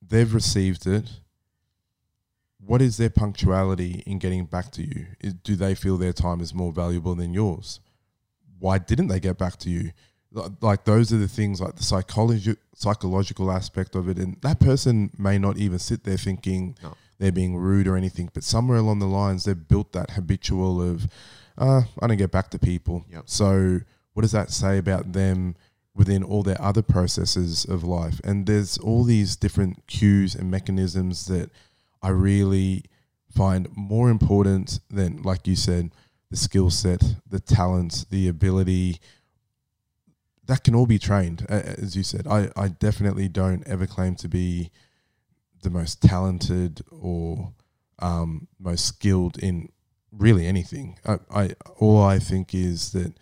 [0.00, 1.20] they've received it
[2.58, 5.06] what is their punctuality in getting back to you
[5.44, 7.80] do they feel their time is more valuable than yours
[8.60, 9.90] why didn't they get back to you
[10.60, 15.10] like those are the things like the psychology psychological aspect of it and that person
[15.18, 16.94] may not even sit there thinking No.
[17.18, 21.08] they're being rude or anything but somewhere along the lines they've built that habitual of
[21.58, 23.22] uh, i don't get back to people Yep.
[23.26, 23.80] so
[24.14, 25.56] what does that say about them
[25.96, 31.26] within all their other processes of life and there's all these different cues and mechanisms
[31.26, 31.50] that
[32.02, 32.84] i really
[33.34, 35.90] find more important than like you said
[36.30, 39.00] the skill set the talent the ability
[40.46, 42.26] that can all be trained as you said.
[42.26, 44.70] I, I definitely don't ever claim to be
[45.62, 47.52] the most talented or
[48.00, 49.68] um, most skilled in
[50.10, 50.98] really anything.
[51.06, 53.12] I, I all i think is that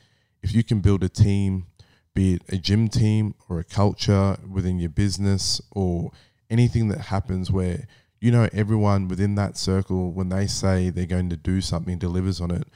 [0.43, 1.67] if you can build a team
[2.15, 6.11] be it a gym team or a culture within your business or
[6.51, 7.87] anything that happens where
[8.21, 12.41] you know everyone within that circle when they say they're going to do something delivers
[12.41, 12.67] on it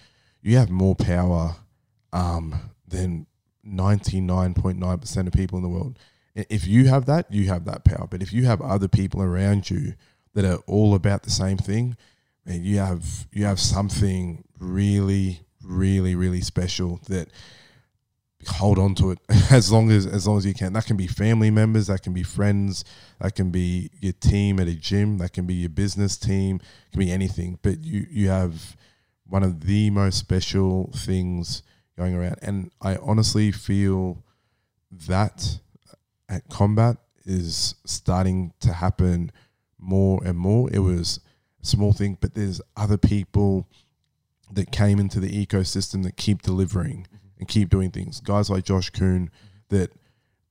[0.43, 1.57] you have more power
[2.13, 3.27] um, than
[3.67, 5.99] 99.9% of people in the world
[6.35, 9.71] if you have that you have that power but if you have other people around
[9.71, 9.95] you
[10.35, 11.97] that are all about the same thing
[12.45, 17.29] man, you have you have something really really really special that
[18.49, 19.19] hold on to it
[19.51, 20.73] as long as as long as you can.
[20.73, 22.85] That can be family members, that can be friends,
[23.21, 26.93] that can be your team at a gym, that can be your business team, it
[26.93, 27.59] can be anything.
[27.63, 28.77] But you you have
[29.27, 31.63] one of the most special things
[31.97, 34.23] going around, and I honestly feel
[34.91, 35.59] that
[36.29, 39.31] at combat is starting to happen
[39.79, 40.71] more and more.
[40.73, 41.21] It was
[41.63, 43.69] a small thing, but there's other people
[44.53, 47.07] that came into the ecosystem that keep delivering
[47.39, 48.21] and keep doing things.
[48.21, 49.31] Guys like Josh Kuhn,
[49.69, 49.91] that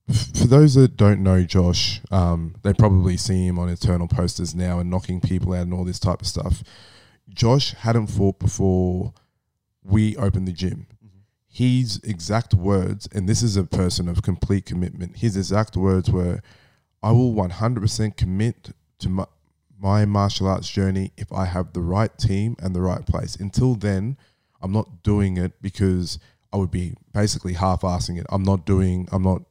[0.08, 4.78] for those that don't know Josh, um, they probably see him on eternal posters now
[4.78, 6.62] and knocking people out and all this type of stuff.
[7.34, 9.14] Josh hadn't fought before
[9.82, 10.86] we opened the gym.
[11.48, 15.18] His exact words, and this is a person of complete commitment.
[15.18, 16.40] His exact words were,
[17.02, 18.70] "I will 100% commit
[19.00, 19.26] to my,
[19.78, 23.36] my martial arts journey if I have the right team and the right place.
[23.36, 24.16] Until then,
[24.62, 26.18] I'm not doing it because
[26.52, 28.26] I would be basically half-assing it.
[28.30, 29.08] I'm not doing.
[29.10, 29.42] I'm not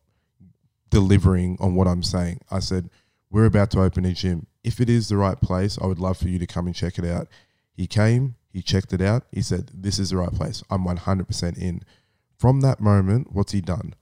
[0.89, 2.39] delivering on what I'm saying.
[2.49, 2.89] I said,
[3.29, 4.47] We're about to open a gym.
[4.63, 6.97] If it is the right place, I would love for you to come and check
[6.97, 7.27] it out.
[7.74, 9.24] He came, he checked it out.
[9.32, 10.63] He said, This is the right place.
[10.69, 11.84] I'm 100% in.
[12.38, 13.93] From that moment, what's he done?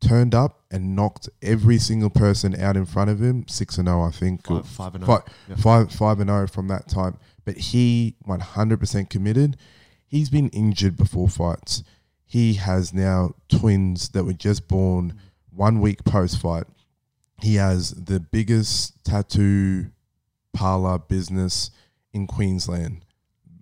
[0.00, 3.46] Turned up and knocked every single person out in front of him.
[3.48, 4.46] 6 and 0, I think.
[4.46, 5.06] Five, five and oh.
[5.06, 5.32] Five, oh.
[5.48, 5.56] Yeah.
[5.56, 7.18] five, five and 0 from that time.
[7.44, 9.56] But he 100% committed.
[10.06, 11.82] He's been injured before fights.
[12.24, 15.18] He has now twins that were just born
[15.50, 16.64] one week post fight.
[17.40, 19.86] He has the biggest tattoo
[20.52, 21.70] parlor business
[22.12, 23.04] in Queensland.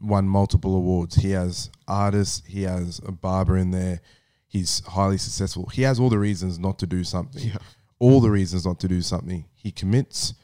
[0.01, 1.17] Won multiple awards.
[1.17, 2.43] He has artists.
[2.47, 4.01] He has a barber in there.
[4.47, 5.67] He's highly successful.
[5.73, 7.49] He has all the reasons not to do something.
[7.49, 7.59] Yeah.
[7.99, 9.47] All the reasons not to do something.
[9.55, 10.35] He commits.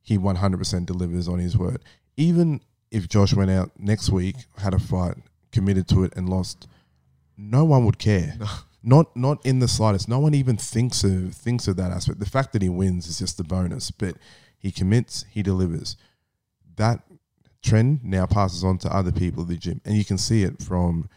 [0.00, 1.82] He 100% delivers on his word.
[2.16, 2.60] Even
[2.90, 5.16] if Josh went out next week, had a fight,
[5.50, 6.66] committed to it, and lost,
[7.36, 8.36] no one would care.
[8.82, 10.08] Not not in the slightest.
[10.08, 12.18] No one even thinks of thinks of that aspect.
[12.18, 14.16] The fact that he wins is just a bonus, but
[14.58, 15.96] he commits, he delivers.
[16.76, 17.00] That
[17.62, 20.62] trend now passes on to other people at the gym, and you can see it
[20.62, 21.08] from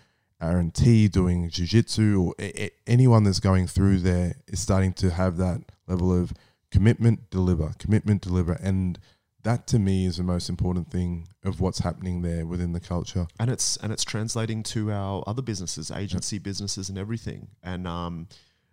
[0.41, 5.11] Aaron T doing jiu-jitsu or a- a- anyone that's going through there is starting to
[5.11, 6.33] have that level of
[6.71, 8.99] commitment, deliver, commitment, deliver, and
[9.43, 13.27] that to me is the most important thing of what's happening there within the culture.
[13.39, 17.47] and it's and it's translating to our other businesses, agency businesses, and everything.
[17.63, 18.27] And um,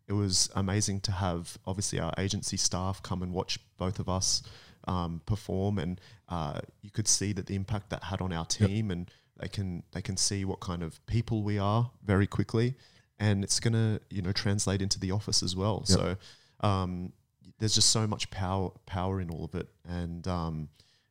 [0.08, 4.42] it was amazing to have obviously our agency staff come and watch both of us
[4.86, 8.90] um, perform, and uh, you could see that the impact that had on our team,
[8.90, 12.74] and they can they can see what kind of people we are very quickly,
[13.18, 15.84] and it's gonna you know translate into the office as well.
[15.88, 15.98] Yep.
[15.98, 16.16] So.
[16.60, 17.12] Um,
[17.58, 20.68] there's just so much power power in all of it, and um,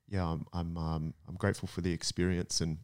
[0.10, 2.78] yeah, I'm I'm, um, I'm grateful for the experience, and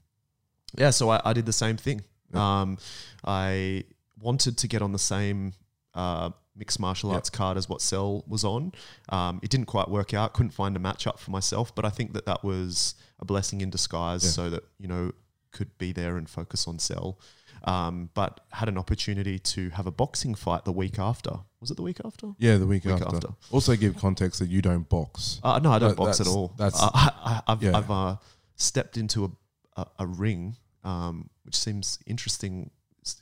[0.78, 2.02] yeah, so I, I did the same thing.
[2.34, 2.62] Yeah.
[2.62, 2.78] Um,
[3.26, 3.84] I
[4.20, 5.54] wanted to get on the same
[5.94, 8.72] uh, mixed martial arts card as what Cell was on.
[9.10, 10.34] Um, it didn't quite work out.
[10.34, 13.70] Couldn't find a matchup for myself, but I think that that was a blessing in
[13.70, 14.32] disguise, Yeah.
[14.32, 15.12] so that you know
[15.52, 17.20] could be there and focus on Cell.
[17.64, 21.32] Um, but had an opportunity to have a boxing fight the week after.
[21.60, 22.28] Was it the week after?
[22.38, 23.16] Yeah, the week, Week after.
[23.16, 23.30] after.
[23.52, 25.40] Also, give context that you don't box.
[25.44, 26.54] Uh, no, I don't That- box at all.
[26.58, 27.76] that's- I, I, I've, yeah.
[27.78, 28.18] I've uh,
[28.56, 32.70] stepped into a, a, a ring, um, which seems interesting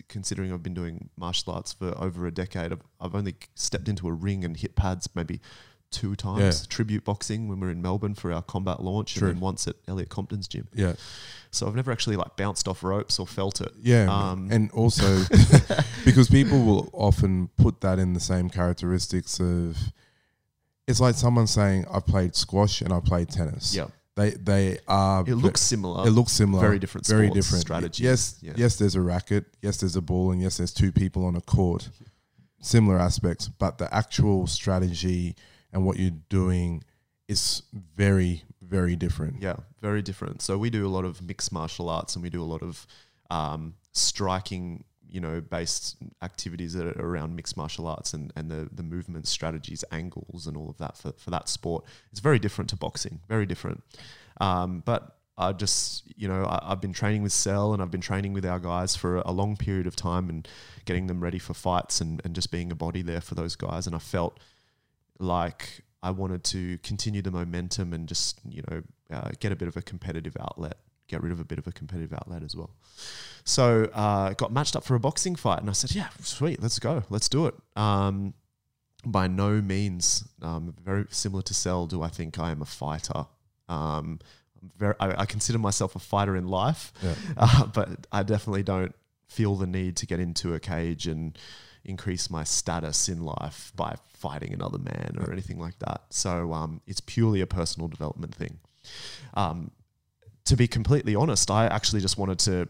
[0.08, 2.72] considering I've been doing martial arts for over a decade.
[2.72, 5.40] I've, I've only stepped into a ring and hit pads maybe
[5.92, 6.62] two times.
[6.62, 6.68] Yeah.
[6.70, 9.28] Tribute boxing when we were in Melbourne for our combat launch, True.
[9.30, 10.68] and then once at Elliot Compton's gym.
[10.74, 10.94] Yeah,
[11.52, 13.72] So I've never actually like bounced off ropes or felt it.
[13.82, 15.24] yeah, Um, and also
[16.06, 19.78] because people will often put that in the same characteristics of.
[20.88, 25.24] It's like someone saying, "I played squash and I played tennis." Yeah, they they are.
[25.28, 26.08] it looks similar.
[26.08, 26.62] It looks similar.
[26.62, 28.04] very different Very different strategies.
[28.04, 28.54] Yes, Yeah.
[28.56, 28.78] yes.
[28.78, 29.46] There's a racket.
[29.62, 31.90] Yes, there's a ball, and yes, there's two people on a court.
[32.62, 35.36] Similar aspects, but the actual strategy
[35.72, 36.84] and what you're doing
[37.28, 37.62] is
[37.96, 39.42] very, very different.
[39.42, 40.42] Yeah, very different.
[40.42, 42.88] So we do a lot of mixed martial arts and we do a lot of
[43.30, 44.84] um, striking,
[45.16, 49.26] you know, based activities that are around mixed martial arts and, and the, the movement
[49.28, 51.86] strategies, angles, and all of that for, for that sport.
[52.12, 53.82] It's very different to boxing, very different.
[54.42, 58.02] Um, but I just, you know, I, I've been training with Cell and I've been
[58.02, 60.46] training with our guys for a long period of time and
[60.84, 63.88] getting them ready for fights and, and just being a body there for those guys.
[63.88, 64.38] And I felt
[65.18, 69.70] like I wanted to continue the momentum and just you know uh, get a bit
[69.70, 70.78] of a competitive outlet,
[71.08, 72.72] get rid of a bit of a competitive outlet as well.
[73.44, 76.80] So uh, got matched up for a boxing fight, and I said, "Yeah, sweet, let's
[76.80, 78.34] go, let's do it." Um,
[79.06, 83.28] by no means, um, very similar to Cell, do I think I am a fighter.
[83.70, 84.20] Um,
[84.62, 87.14] I'm very, I, I consider myself a fighter in life, Yeah.
[87.38, 88.96] uh, but I definitely don't
[89.28, 91.38] feel the need to get into a cage and
[91.84, 96.02] increase my status in life by fighting another man or anything like that.
[96.10, 98.58] So um, it's purely a personal development thing.
[99.36, 99.70] Um,
[100.46, 102.68] to be completely honest, I actually just wanted to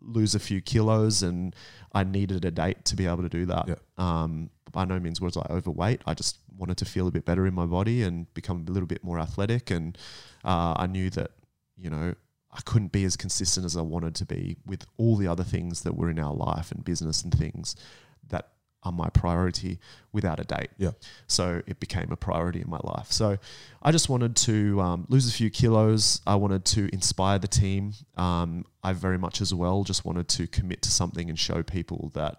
[0.00, 1.54] lose a few kilos and
[1.92, 3.68] I needed a date to be able to do that.
[3.68, 3.74] Yeah.
[3.96, 6.02] Um, by no means was I overweight.
[6.06, 8.86] I just wanted to feel a bit better in my body and become a little
[8.86, 9.70] bit more athletic.
[9.70, 9.96] And
[10.44, 11.30] uh, I knew that,
[11.76, 12.14] you know,
[12.52, 15.82] I couldn't be as consistent as I wanted to be with all the other things
[15.82, 17.76] that were in our life and business and things
[18.28, 18.48] that
[18.88, 19.78] are my priority
[20.12, 20.70] without a date.
[20.78, 20.92] Yeah.
[21.26, 23.12] So it became a priority in my life.
[23.12, 23.38] So
[23.82, 26.20] I just wanted to um, lose a few kilos.
[26.26, 27.92] I wanted to inspire the team.
[28.16, 32.10] Um, I very much as well just wanted to commit to something and show people
[32.14, 32.34] that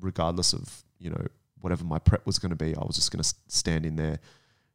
[0.00, 1.26] regardless of, you know,
[1.60, 4.18] whatever my prep was going to be, I was just going to stand in there.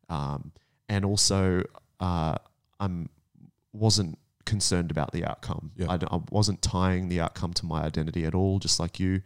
[0.09, 0.51] Um,
[0.89, 1.63] and also,
[1.99, 2.35] uh,
[2.79, 3.09] I'm
[3.73, 5.71] wasn't concerned about the outcome.
[5.75, 5.87] Yeah.
[5.89, 9.21] I, I wasn't tying the outcome to my identity at all, just like you.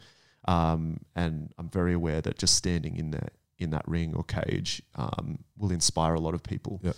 [0.50, 4.82] Um, and I'm very aware that just standing in that in that ring or cage
[4.96, 6.80] um, will inspire a lot of people.
[6.82, 6.94] Yeah.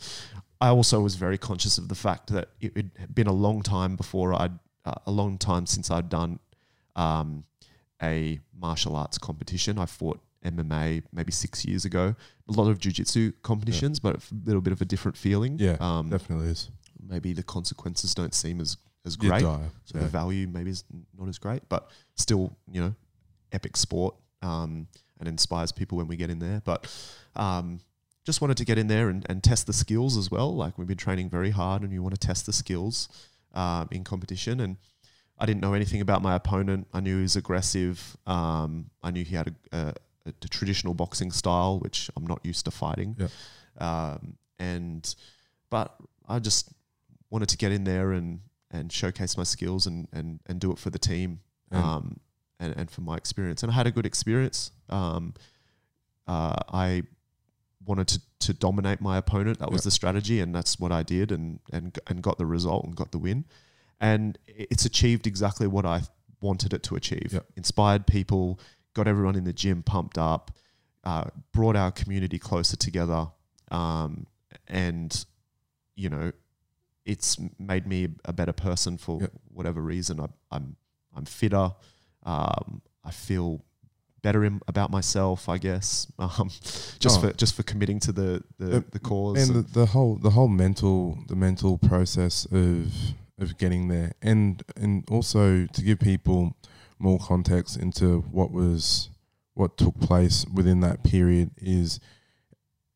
[0.62, 3.96] I also was very conscious of the fact that it had been a long time
[3.96, 6.40] before I'd uh, a long time since I'd done
[6.96, 7.44] um,
[8.02, 9.78] a martial arts competition.
[9.78, 12.16] I fought MMA maybe six years ago.
[12.48, 15.58] A lot of jujitsu competitions, but a little bit of a different feeling.
[15.60, 16.70] Yeah, um, definitely is.
[17.06, 19.42] maybe the consequences don't seem as as great.
[19.42, 19.60] So
[19.96, 20.02] yeah.
[20.02, 20.86] the value maybe is
[21.18, 22.96] not as great, but still, you know,
[23.52, 24.88] epic sport um,
[25.20, 26.62] and inspires people when we get in there.
[26.64, 26.88] But
[27.36, 27.80] um,
[28.26, 30.56] just wanted to get in there and, and test the skills as well.
[30.56, 33.10] Like we've been training very hard and you want to test the skills
[33.54, 34.60] um, in competition.
[34.60, 34.78] And
[35.38, 36.88] I didn't know anything about my opponent.
[36.94, 38.18] I knew he was aggressive.
[38.28, 39.94] Um, I knew he had a, a,
[40.28, 43.16] a traditional boxing style, which I'm not used to fighting.
[43.18, 43.28] Yeah.
[43.80, 45.16] Um, and
[45.72, 45.96] but
[46.28, 46.70] I just
[47.32, 50.78] wanted to get in there and and showcase my skills and and and do it
[50.78, 51.40] for the team.
[51.72, 52.20] Um,
[52.62, 54.72] and, and for my experience, and I had a good experience.
[54.90, 55.34] Um,
[56.28, 57.04] uh, I
[57.86, 59.60] wanted to, to dominate my opponent.
[59.60, 59.84] That was Yep.
[59.86, 63.12] the strategy, and that's what I did, and and and got the result and got
[63.12, 63.46] the win.
[64.00, 66.02] And it's achieved exactly what I
[66.42, 67.30] wanted it to achieve.
[67.34, 67.46] Yep.
[67.56, 68.60] Inspired people,
[68.94, 70.52] got everyone in the gym pumped up,
[71.04, 73.28] uh, brought our community closer together,
[73.72, 74.26] um,
[74.68, 75.26] and
[75.96, 76.32] you know,
[77.06, 79.32] it's made me a better person for Yep.
[79.54, 80.20] whatever reason.
[80.20, 80.76] I, I'm
[81.16, 81.74] I'm fitter.
[82.24, 83.62] Um, I feel
[84.22, 86.08] better in, about myself, I guess.
[86.20, 86.50] Um,
[87.00, 87.22] just Oh.
[87.22, 89.50] for just for committing to the the, Uh, the cause.
[89.50, 92.94] and the, the whole the whole mental the mental process of
[93.40, 96.56] of getting there and and also to give people
[97.00, 99.10] more context into what was
[99.56, 102.00] what took place within that period is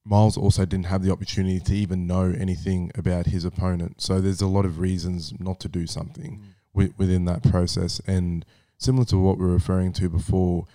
[0.08, 4.02] Miles also didn't have the opportunity to even know anything about his opponent.
[4.02, 6.44] So there's a lot of reasons not to do something
[6.76, 8.00] wi- within that process.
[8.06, 8.46] And
[8.78, 10.66] similar to what we were referring to before,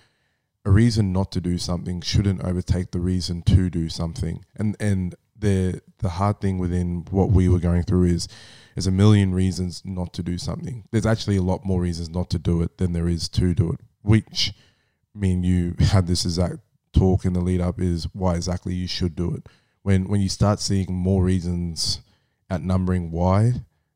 [0.65, 4.45] a reason not to do something shouldn't overtake the reason to do something.
[4.57, 8.29] And and the the hard thing within what we were going through is
[8.75, 10.85] there's a million reasons not to do something.
[10.91, 13.73] There's actually a lot more reasons not to do it than there is to do
[13.73, 13.81] it.
[14.03, 14.53] Which
[15.15, 16.59] I mean you had this exact
[16.93, 19.49] talk in the lead up is why exactly you should do it.
[19.83, 22.01] When when you start seeing more reasons
[22.53, 23.53] outnumbering why,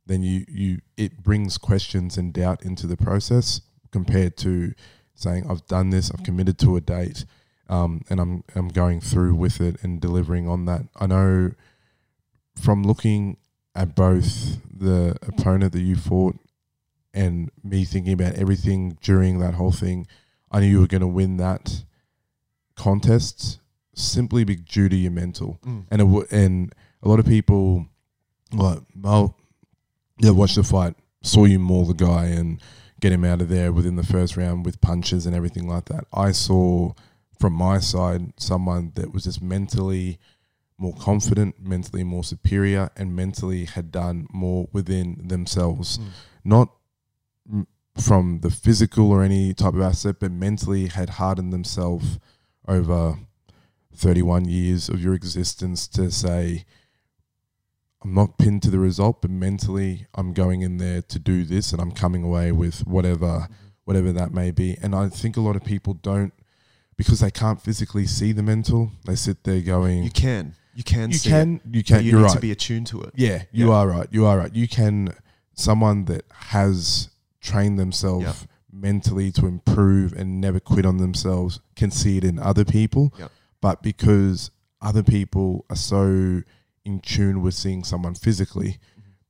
[0.06, 3.60] then you, you it brings questions and doubt into the process
[3.98, 4.74] compared to
[5.14, 7.24] saying I've done this, I've committed to a date,
[7.68, 10.82] um, and I'm I'm going through with it and delivering on that.
[11.02, 11.52] I know
[12.64, 13.36] from looking
[13.74, 16.36] at both the opponent that you fought
[17.22, 20.06] and me thinking about everything during that whole thing,
[20.50, 21.84] I knew you were going to win that
[22.76, 23.60] contest
[23.94, 25.84] simply be due to your mental Mm.
[25.90, 27.86] and it w- and a lot of people
[28.52, 29.36] like well
[30.18, 32.60] yeah watch the fight saw you maul the guy and
[33.00, 36.04] get him out of there within the first round with punches and everything like that
[36.12, 36.92] i saw
[37.38, 40.18] from my side someone that was just mentally
[40.78, 46.04] more confident mentally more superior and mentally had done more within themselves Mm.
[46.44, 46.68] not
[47.52, 47.66] m-
[47.96, 52.18] from the physical or any type of asset but mentally had hardened themselves
[52.66, 53.18] over
[53.94, 56.64] 31 years of your existence to say,
[58.04, 61.72] I'm not pinned to the result, but mentally I'm going in there to do this
[61.72, 63.48] and I'm coming away with whatever
[63.84, 64.76] whatever that may be.
[64.82, 66.32] And I think a lot of people don't
[66.96, 70.54] because they can't physically see the mental, they sit there going You can.
[70.74, 71.10] You can.
[71.10, 72.32] you see can It, you can you need right.
[72.32, 73.12] to be attuned to it.
[73.14, 73.74] Yeah, you Yeah.
[73.74, 74.08] are right.
[74.10, 74.54] You are right.
[74.54, 75.14] You can
[75.54, 78.36] someone that has trained themselves Yep.
[78.72, 83.12] mentally to improve and never quit on themselves can see it in other people.
[83.18, 83.30] Yep.
[83.60, 84.50] But because
[84.82, 86.42] other people are so
[86.84, 88.78] in tune with seeing someone physically,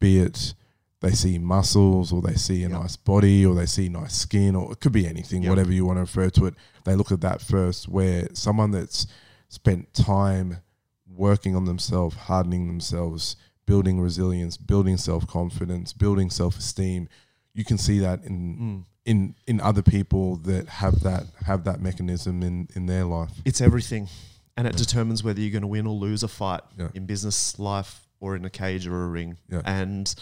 [0.01, 0.55] be it
[1.01, 2.79] they see muscles or they see a Yeah.
[2.79, 5.51] nice body or they see nice skin or it could be anything, Yeah.
[5.51, 6.55] whatever you want to refer to it.
[6.85, 7.89] They look at that first.
[7.89, 9.07] Where someone that's
[9.51, 10.59] spent time
[11.07, 13.37] working on themselves, hardening themselves,
[13.67, 17.09] building resilience, building self confidence, building self esteem,
[17.53, 18.85] you can see that in Mm.
[19.05, 23.33] in in other people that have that have that mechanism in in their life.
[23.45, 24.09] It's everything.
[24.57, 24.79] And it Yeah.
[24.79, 26.89] determines whether you're going to win or lose a fight Yeah.
[26.95, 29.37] in business life or in a cage or a ring.
[29.51, 29.63] Yeah.
[29.65, 30.15] And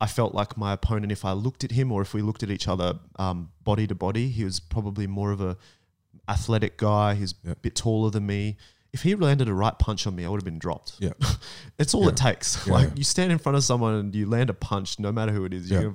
[0.00, 2.50] I felt like my opponent, if I looked at him or if we looked at
[2.50, 5.56] each other um, body to body, he was probably more of a
[6.28, 7.14] athletic guy.
[7.14, 7.52] He's Yeah.
[7.52, 8.56] a bit taller than me.
[8.92, 10.94] If he landed a right punch on me, I would have been dropped.
[10.98, 11.12] Yeah.
[11.78, 12.08] It's all Yeah.
[12.10, 12.66] it takes.
[12.66, 12.94] Yeah, like yeah.
[12.96, 15.52] you stand in front of someone and you land a punch, no matter who it
[15.52, 15.94] is, you're gonna,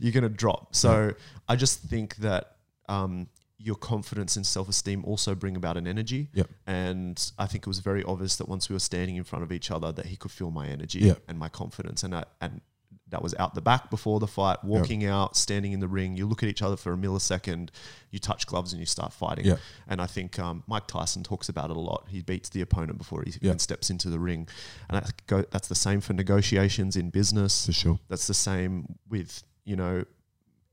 [0.00, 0.74] you're gonna drop.
[0.74, 1.14] So
[1.48, 2.56] I just think that
[2.88, 3.28] um,
[3.58, 6.28] your confidence and self esteem also bring about an energy.
[6.34, 6.50] Yep.
[6.66, 9.52] And I think it was very obvious that once we were standing in front of
[9.52, 11.14] each other, that he could feel my energy Yeah.
[11.28, 12.02] and my confidence.
[12.02, 12.60] And I, and
[13.08, 16.16] that was out the back before the fight, walking out, standing in the ring.
[16.16, 17.70] You look at each other for a millisecond,
[18.10, 19.46] you touch gloves, and you start fighting.
[19.86, 22.06] And I think um, Mike Tyson talks about it a lot.
[22.08, 24.48] He beats the opponent before he even steps into the ring,
[24.88, 27.66] and that's, go, that's the same for negotiations in business.
[27.66, 28.00] For sure.
[28.08, 30.04] That's the same with you know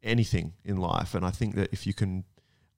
[0.01, 1.13] anything in life.
[1.13, 2.23] And I think that if you can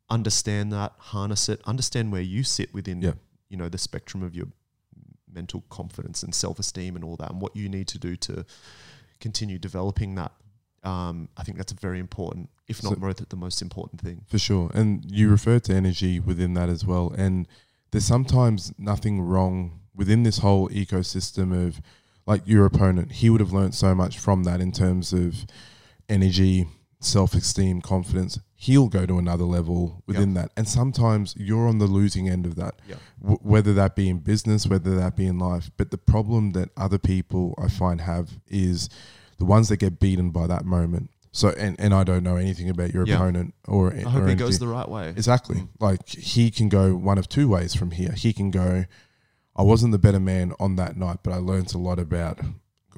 [0.10, 3.14] understand that, harness it, understand where you sit within Yeah.
[3.50, 4.48] you know the spectrum of your
[5.32, 8.46] mental confidence and self esteem and all that, and what you need to do to
[9.20, 10.32] continue developing that.
[10.84, 14.22] Um, I think that's a very important, if not So- the most important thing.
[14.28, 14.70] For sure.
[14.76, 17.12] And you refer to energy within that as well.
[17.18, 17.48] And
[17.92, 21.82] there's sometimes nothing wrong within this whole ecosystem of
[22.28, 23.14] like your opponent.
[23.14, 25.46] He would have learned so much from that in terms of
[26.08, 26.68] energy,
[27.06, 28.40] self esteem, confidence.
[28.56, 30.52] He'll go to another level within that.
[30.58, 32.96] And sometimes you're on the losing end of that, Yeah.
[33.22, 35.70] w- whether that be in business, whether that be in life.
[35.78, 38.90] But the problem that other people I find have is
[39.38, 41.10] the ones that get beaten by that moment.
[41.32, 43.16] So, and, and I don't know anything about your Yeah.
[43.16, 45.10] opponent or I hope or it goes the right way.
[45.10, 45.58] Exactly.
[45.58, 45.68] Mm.
[45.80, 48.14] Like he can go one of two ways from here.
[48.14, 48.86] He can go,
[49.56, 52.40] I wasn't the better man on that night, but I learned a lot about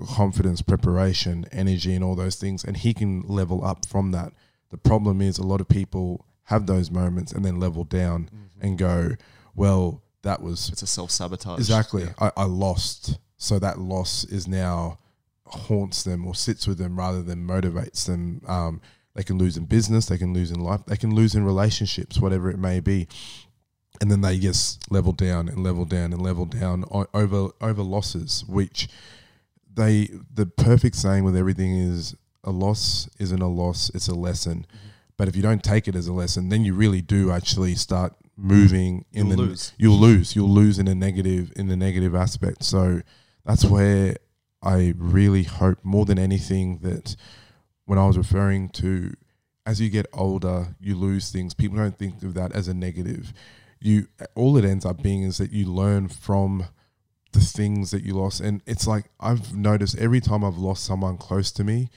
[0.06, 2.64] confidence, preparation, energy, and all those things.
[2.64, 4.34] And he can level up from that.
[4.70, 8.64] The problem is a lot of people have those moments and then level down Mhm.
[8.64, 9.12] and go,
[9.56, 11.60] well, that was It's a self sabotage.
[11.60, 13.18] exactly, I, I lost.
[13.38, 14.98] So that loss is now
[15.46, 18.42] haunts them or sits with them rather than motivates them.
[18.48, 18.82] Um,
[19.14, 22.20] they can lose in business, they can lose in life, they can lose in relationships,
[22.20, 23.08] whatever it may be.
[24.02, 27.82] And then they just level down and level down and level down o- over over
[27.82, 28.88] losses, which
[29.78, 34.66] they the perfect saying with everything is a loss isn't a loss, it's a lesson.
[34.68, 34.88] Mm-hmm.
[35.18, 38.14] But if you don't take it as a lesson, then you really do actually start
[38.36, 39.74] moving in You'll the lose.
[39.78, 40.36] you'll lose.
[40.36, 42.64] You'll lose in a negative in the negative aspect.
[42.64, 43.02] So
[43.46, 44.18] that's where
[44.62, 47.16] I really hope more than anything that
[47.86, 49.14] when I was referring to
[49.66, 51.54] as you get older, you lose things.
[51.54, 53.34] People don't think of that as a negative.
[53.80, 56.66] You all it ends up being is that you learn from
[57.38, 58.42] the things that you lost.
[58.42, 61.90] And it's like I've noticed every time I've lost someone close to me,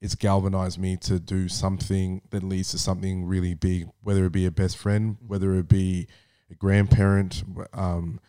[0.00, 4.46] it's galvanized me to do something that leads to something really big, whether it be
[4.46, 6.06] a best friend, whether it be
[6.50, 7.42] a grandparent.
[7.72, 8.20] Um,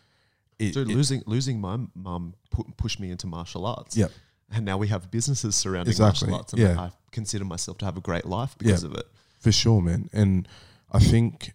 [0.58, 3.96] it, Dude, it- losing losing my mum pu- pushed me into martial arts.
[3.96, 4.10] Yep.
[4.50, 6.80] And now we have businesses surrounding Exactly, martial arts, and yeah.
[6.80, 8.90] I consider myself to have a great life because Yeah.
[8.90, 9.06] of it.
[9.40, 10.08] for sure, man.
[10.12, 10.48] And
[10.90, 11.52] I think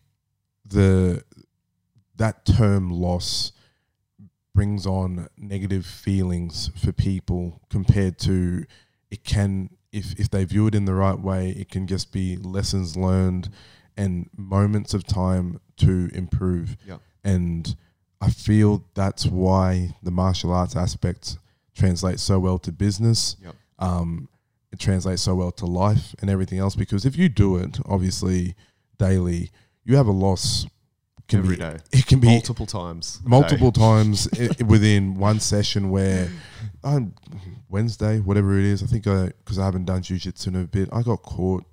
[0.66, 1.24] the
[2.16, 3.52] that term loss
[4.54, 8.66] brings on negative feelings for people compared to
[9.10, 12.36] it can if if they view it in the right way, it can just be
[12.38, 13.50] lessons learned
[13.96, 16.76] and moments of time to improve.
[16.86, 16.98] Yeah.
[17.24, 17.76] And
[18.20, 21.38] I feel that's why the martial arts aspect
[21.76, 23.36] translates so well to business.
[23.44, 23.56] Yep.
[23.80, 24.30] Um,
[24.72, 28.56] it translates so well to life and everything else because if you do it obviously
[28.98, 29.52] daily,
[29.84, 30.66] you have a loss
[31.34, 31.78] can Every be day.
[31.92, 33.20] it can be multiple times.
[33.26, 36.30] multiple times i- within one session where
[36.84, 37.14] on
[37.70, 40.90] Wednesday, whatever it is, I think I because I haven't done jujitsu in a bit,
[40.94, 41.64] I got caught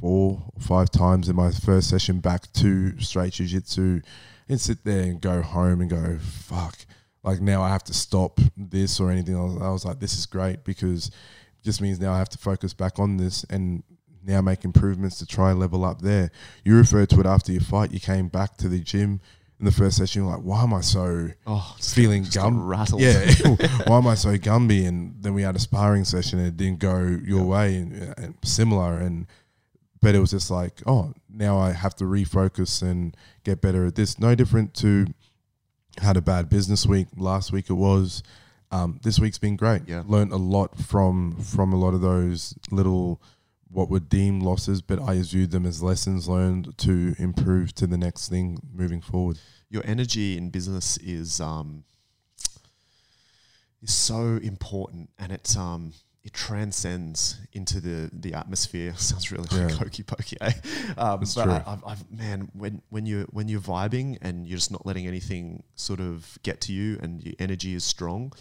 [0.00, 4.02] four or five times in my first session back to straight jujitsu,
[4.48, 6.76] and sit there and go home and go fuck.
[7.22, 9.60] Like now I have to stop this or anything else.
[9.60, 12.72] I was like, this is great because it just means now I have to focus
[12.72, 13.82] back on this and
[14.24, 16.30] now make improvements to try and level up there.
[16.64, 17.92] You referred to it after your fight.
[17.92, 19.20] You came back to the gym
[19.58, 20.22] in the first session.
[20.22, 23.00] You're like, why am I so Oh, feeling gum rattled.
[23.02, 23.30] Yeah,
[23.86, 24.86] why am I so gumby?
[24.86, 28.34] And then we had a sparring session and it didn't go your way and, and
[28.42, 28.98] similar.
[28.98, 29.26] And
[30.02, 33.14] but it was just like, oh, now I have to refocus and
[33.44, 34.18] get better at this.
[34.18, 35.06] No different to
[35.98, 37.68] had a bad business week last week.
[37.70, 38.22] It was.
[38.72, 39.82] Um, this week's been great.
[39.88, 40.04] Yeah.
[40.06, 43.20] learned a lot from from a lot of those little
[43.70, 47.96] what were deemed losses, but I viewed them as lessons learned to improve to the
[47.96, 49.38] next thing moving forward.
[49.68, 51.84] Your energy in business is um,
[53.82, 55.92] is so important, and it's um,
[56.22, 58.94] it transcends into the the atmosphere.
[58.96, 60.52] Sounds really like hokey pokey, eh?
[60.98, 61.48] Um, but.
[61.48, 65.06] I, I've, I've, man, when when you when you're vibing and you're just not letting
[65.06, 68.32] anything sort of get to you, and your energy is strong,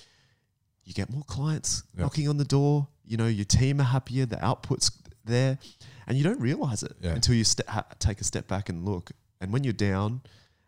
[0.84, 2.04] you get more clients Yeah.
[2.04, 2.88] knocking on the door.
[3.06, 4.92] You know, your team are happier, the output's
[5.26, 5.58] there,
[6.08, 7.12] and you don't realize it Yeah.
[7.16, 9.12] until you ste- ha- take a step back and look.
[9.42, 10.22] And when you're down,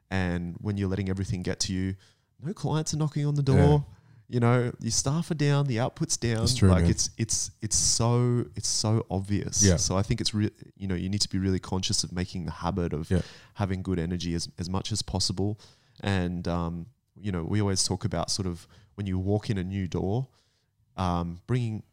[0.09, 1.95] and when you're letting everything get to you,
[2.43, 3.85] no clients are knocking on the door.
[4.27, 6.47] You know, your staff are down, the output's down.
[6.47, 6.91] True, like man.
[6.91, 9.61] it's it's it's so it's so obvious.
[9.61, 9.75] Yeah.
[9.75, 12.45] So I think it's re- you know you need to be really conscious of making
[12.45, 13.21] the habit of Yeah.
[13.55, 15.59] having good energy as as much as possible.
[15.99, 16.85] And um,
[17.19, 20.29] you know, we always talk about sort of when you walk in a new door,
[20.95, 21.83] um, bringing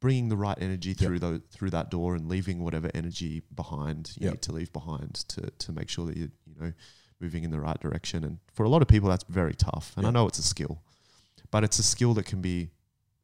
[0.00, 0.98] bringing the right energy Yep.
[0.98, 4.32] through those through that door and leaving whatever energy behind you Yep.
[4.34, 6.72] need to leave behind to to make sure that you you know
[7.20, 8.22] moving in the right direction.
[8.24, 9.92] And for a lot of people, that's very tough.
[9.96, 10.82] And I know it's a skill,
[11.50, 12.70] but it's a skill that can be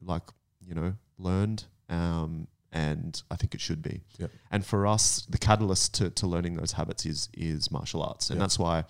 [0.01, 0.23] like
[0.67, 1.65] you know learned.
[1.89, 4.03] Um, and I think it should be.
[4.19, 4.33] Yep.
[4.51, 8.39] And for us, the catalyst to, to learning those habits is is martial arts, and
[8.39, 8.43] Yep.
[8.43, 8.85] that's why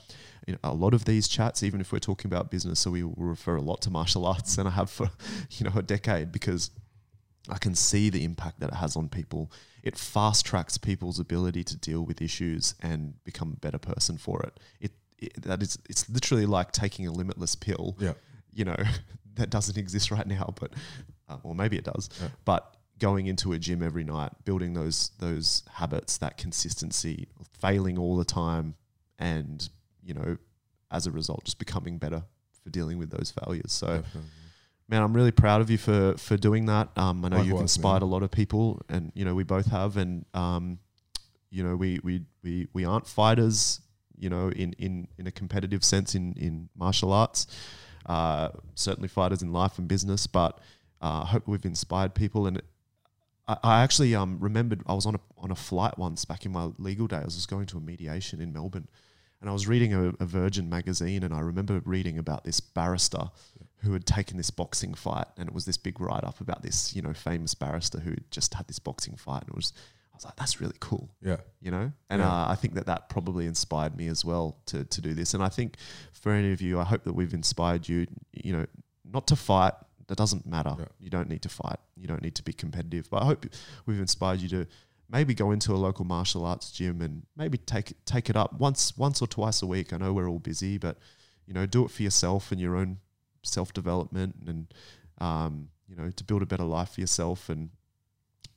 [0.47, 3.03] you know, a lot of these chats, even if we're talking about business, so we
[3.03, 5.11] refer a lot to martial arts, and I have for
[5.51, 6.71] you know a decade because
[7.49, 9.53] I can see the impact that it has on people.
[9.83, 14.43] It fast tracks people's ability to deal with issues and become a better person for
[14.43, 14.61] it.
[14.81, 17.97] It, it that is it's literally like taking a limitless pill.
[17.99, 18.15] Yeah.
[18.53, 18.77] You know
[19.35, 20.73] that doesn't exist right now, but
[21.29, 22.09] uh, or maybe it does.
[22.21, 22.29] Yeah.
[22.45, 27.29] But going into a gym every night, building those those habits, that consistency,
[27.61, 28.75] failing all the time,
[29.19, 29.69] and
[30.03, 30.39] you know,
[30.91, 32.23] as a result, just becoming better
[32.63, 33.73] for dealing with those failures.
[33.73, 34.31] So Definitely.
[34.89, 36.89] Man, I'm really proud of you for for doing that.
[36.97, 38.03] Um, I know you've inspired man.
[38.03, 40.79] a lot of people, and you know we both have, and um,
[41.51, 43.81] you know we we we we aren't fighters,
[44.17, 47.47] you know, in in in a competitive sense in in martial arts.
[48.07, 50.59] Uh, certainly fighters in life and business, but
[51.01, 52.47] uh, I hope we've inspired people.
[52.47, 52.61] And
[53.49, 56.53] I, I actually um remembered I was on a on a flight once back in
[56.53, 57.17] my legal day.
[57.17, 58.89] I was just going to a mediation in Melbourne,
[59.41, 63.31] and I was reading a, a Virgin magazine, and I remember reading about this barrister
[63.85, 66.95] who had taken this boxing fight, and it was this big write up about this,
[66.97, 69.73] you know, famous barrister who just had this boxing fight, and it was,
[70.13, 71.39] I was like, that's really cool, Yeah.
[71.61, 72.29] you know, and Yeah.
[72.33, 75.43] uh, I think that that probably inspired me as well to to do this, and
[75.43, 75.77] I think
[76.13, 78.67] for any of you, I hope that we've inspired you, you know,
[79.05, 79.75] not to fight.
[80.09, 80.75] That doesn't matter.
[80.79, 80.85] Yeah.
[81.01, 81.79] You don't need to fight.
[81.97, 83.09] You don't need to be competitive.
[83.11, 83.47] But I hope
[83.87, 84.67] we've inspired you to
[85.09, 88.97] maybe go into a local martial arts gym and maybe take take it up once
[88.99, 89.93] once or twice a week.
[89.95, 90.99] I know we're all busy, but
[91.47, 92.99] you know, do it for yourself and your own
[93.45, 94.73] self development and
[95.19, 97.71] um, you know, to build a better life for yourself and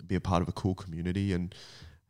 [0.06, 1.54] be a part of a cool community and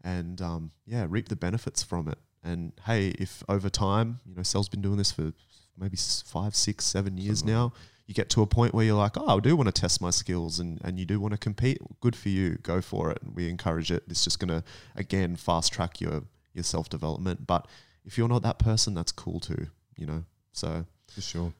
[0.03, 2.17] and um, yeah, reap the benefits from it.
[2.43, 5.33] And hey, if over time, you know, Cell's been doing this for
[5.77, 7.73] maybe five, six, seven years Something now.
[8.05, 10.11] You get to a point where you're like, oh, I do want to test my
[10.11, 11.79] skills, and, and you do want to compete.
[11.99, 12.51] Good for you.
[12.63, 13.21] Go for it.
[13.21, 14.03] And we encourage it.
[14.07, 14.63] It's just going to
[14.95, 16.23] again fast track your
[16.53, 17.45] your self development.
[17.45, 17.67] But
[18.05, 19.67] if you're not that person, that's cool too.
[19.97, 20.23] You know.
[20.53, 21.53] So For sure.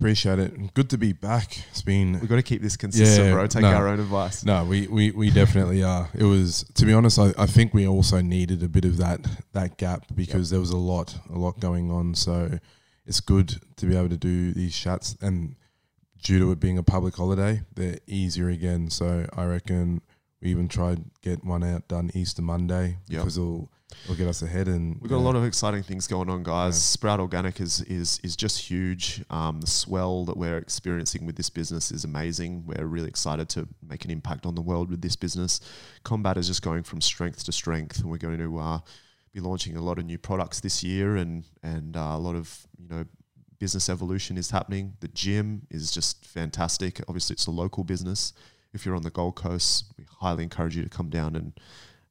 [0.00, 0.74] Appreciate it.
[0.74, 1.64] Good to be back.
[1.70, 3.46] It's been we've got to keep this consistent, Yeah, bro.
[3.46, 3.72] Take no.
[3.72, 4.44] our own advice.
[4.44, 6.08] No, we, we, we definitely are.
[6.12, 9.20] It was to be honest, I, I think we also needed a bit of that
[9.52, 12.16] that gap because there was a lot a lot going on.
[12.16, 12.58] So
[13.06, 15.54] it's good to be able to do these chats and
[16.22, 18.90] due to it being a public holiday, they're easier again.
[18.90, 20.02] So I reckon
[20.42, 23.20] we even tried get one out done Easter Monday Yep.
[23.20, 23.70] because it'll
[24.04, 26.74] it'll get us ahead and We've got a lot of exciting things going on, guys.
[26.74, 26.78] Yeah.
[26.80, 29.22] Sprout Organic is is is just huge.
[29.30, 32.64] Um, the swell that we're experiencing with this business is amazing.
[32.66, 35.60] We're really excited to make an impact on the world with this business.
[36.02, 38.78] Combat is just going from strength to strength, and we're going to uh,
[39.32, 42.66] be launching a lot of new products this year, and and uh, a lot of
[42.78, 43.04] you know
[43.58, 44.94] business evolution is happening.
[45.00, 47.00] The gym is just fantastic.
[47.06, 48.32] Obviously, it's a local business.
[48.72, 51.52] If you're on the Gold Coast, we highly encourage you to come down and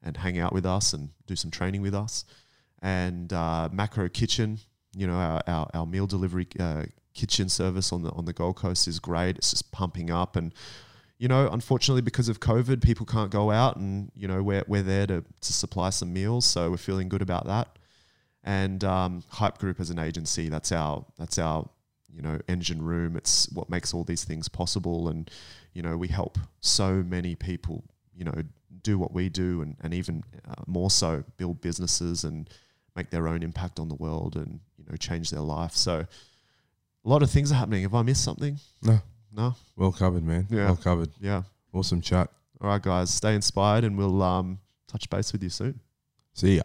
[0.04, 2.26] and hang out with us and do some training with us.
[2.82, 4.58] And uh, Macro Kitchen,
[4.96, 8.56] you know, our, our, our meal delivery uh, kitchen service on the on the Gold
[8.56, 9.38] Coast is great.
[9.38, 10.54] It's just pumping up, and
[11.18, 14.82] you know, unfortunately, because of COVID, people can't go out, and you know, we're we're
[14.82, 17.78] there to to supply some meals, so we're feeling good about that.
[18.44, 21.70] And um, Hype Group as an agency, that's our that's our
[22.12, 23.16] you know engine room.
[23.16, 25.30] It's what makes all these things possible, and
[25.74, 27.84] you know, we help so many people,
[28.16, 28.34] you know,
[28.84, 32.50] do what we do, and and even uh, more so, build businesses and
[32.96, 35.76] make their own impact on the world, and you know, change their life.
[35.76, 36.06] So,
[37.06, 37.84] a lot of things are happening.
[37.84, 38.60] Have I missed something?
[38.82, 39.00] No.
[39.34, 39.56] No.
[39.78, 40.48] Well covered, man.
[40.50, 40.66] Yeah.
[40.66, 41.10] Well covered.
[41.20, 41.44] Yeah.
[41.74, 42.30] Awesome chat.
[42.60, 43.14] All right, guys.
[43.14, 45.80] Stay inspired, and we'll um, touch base with you soon.
[46.34, 46.64] See ya.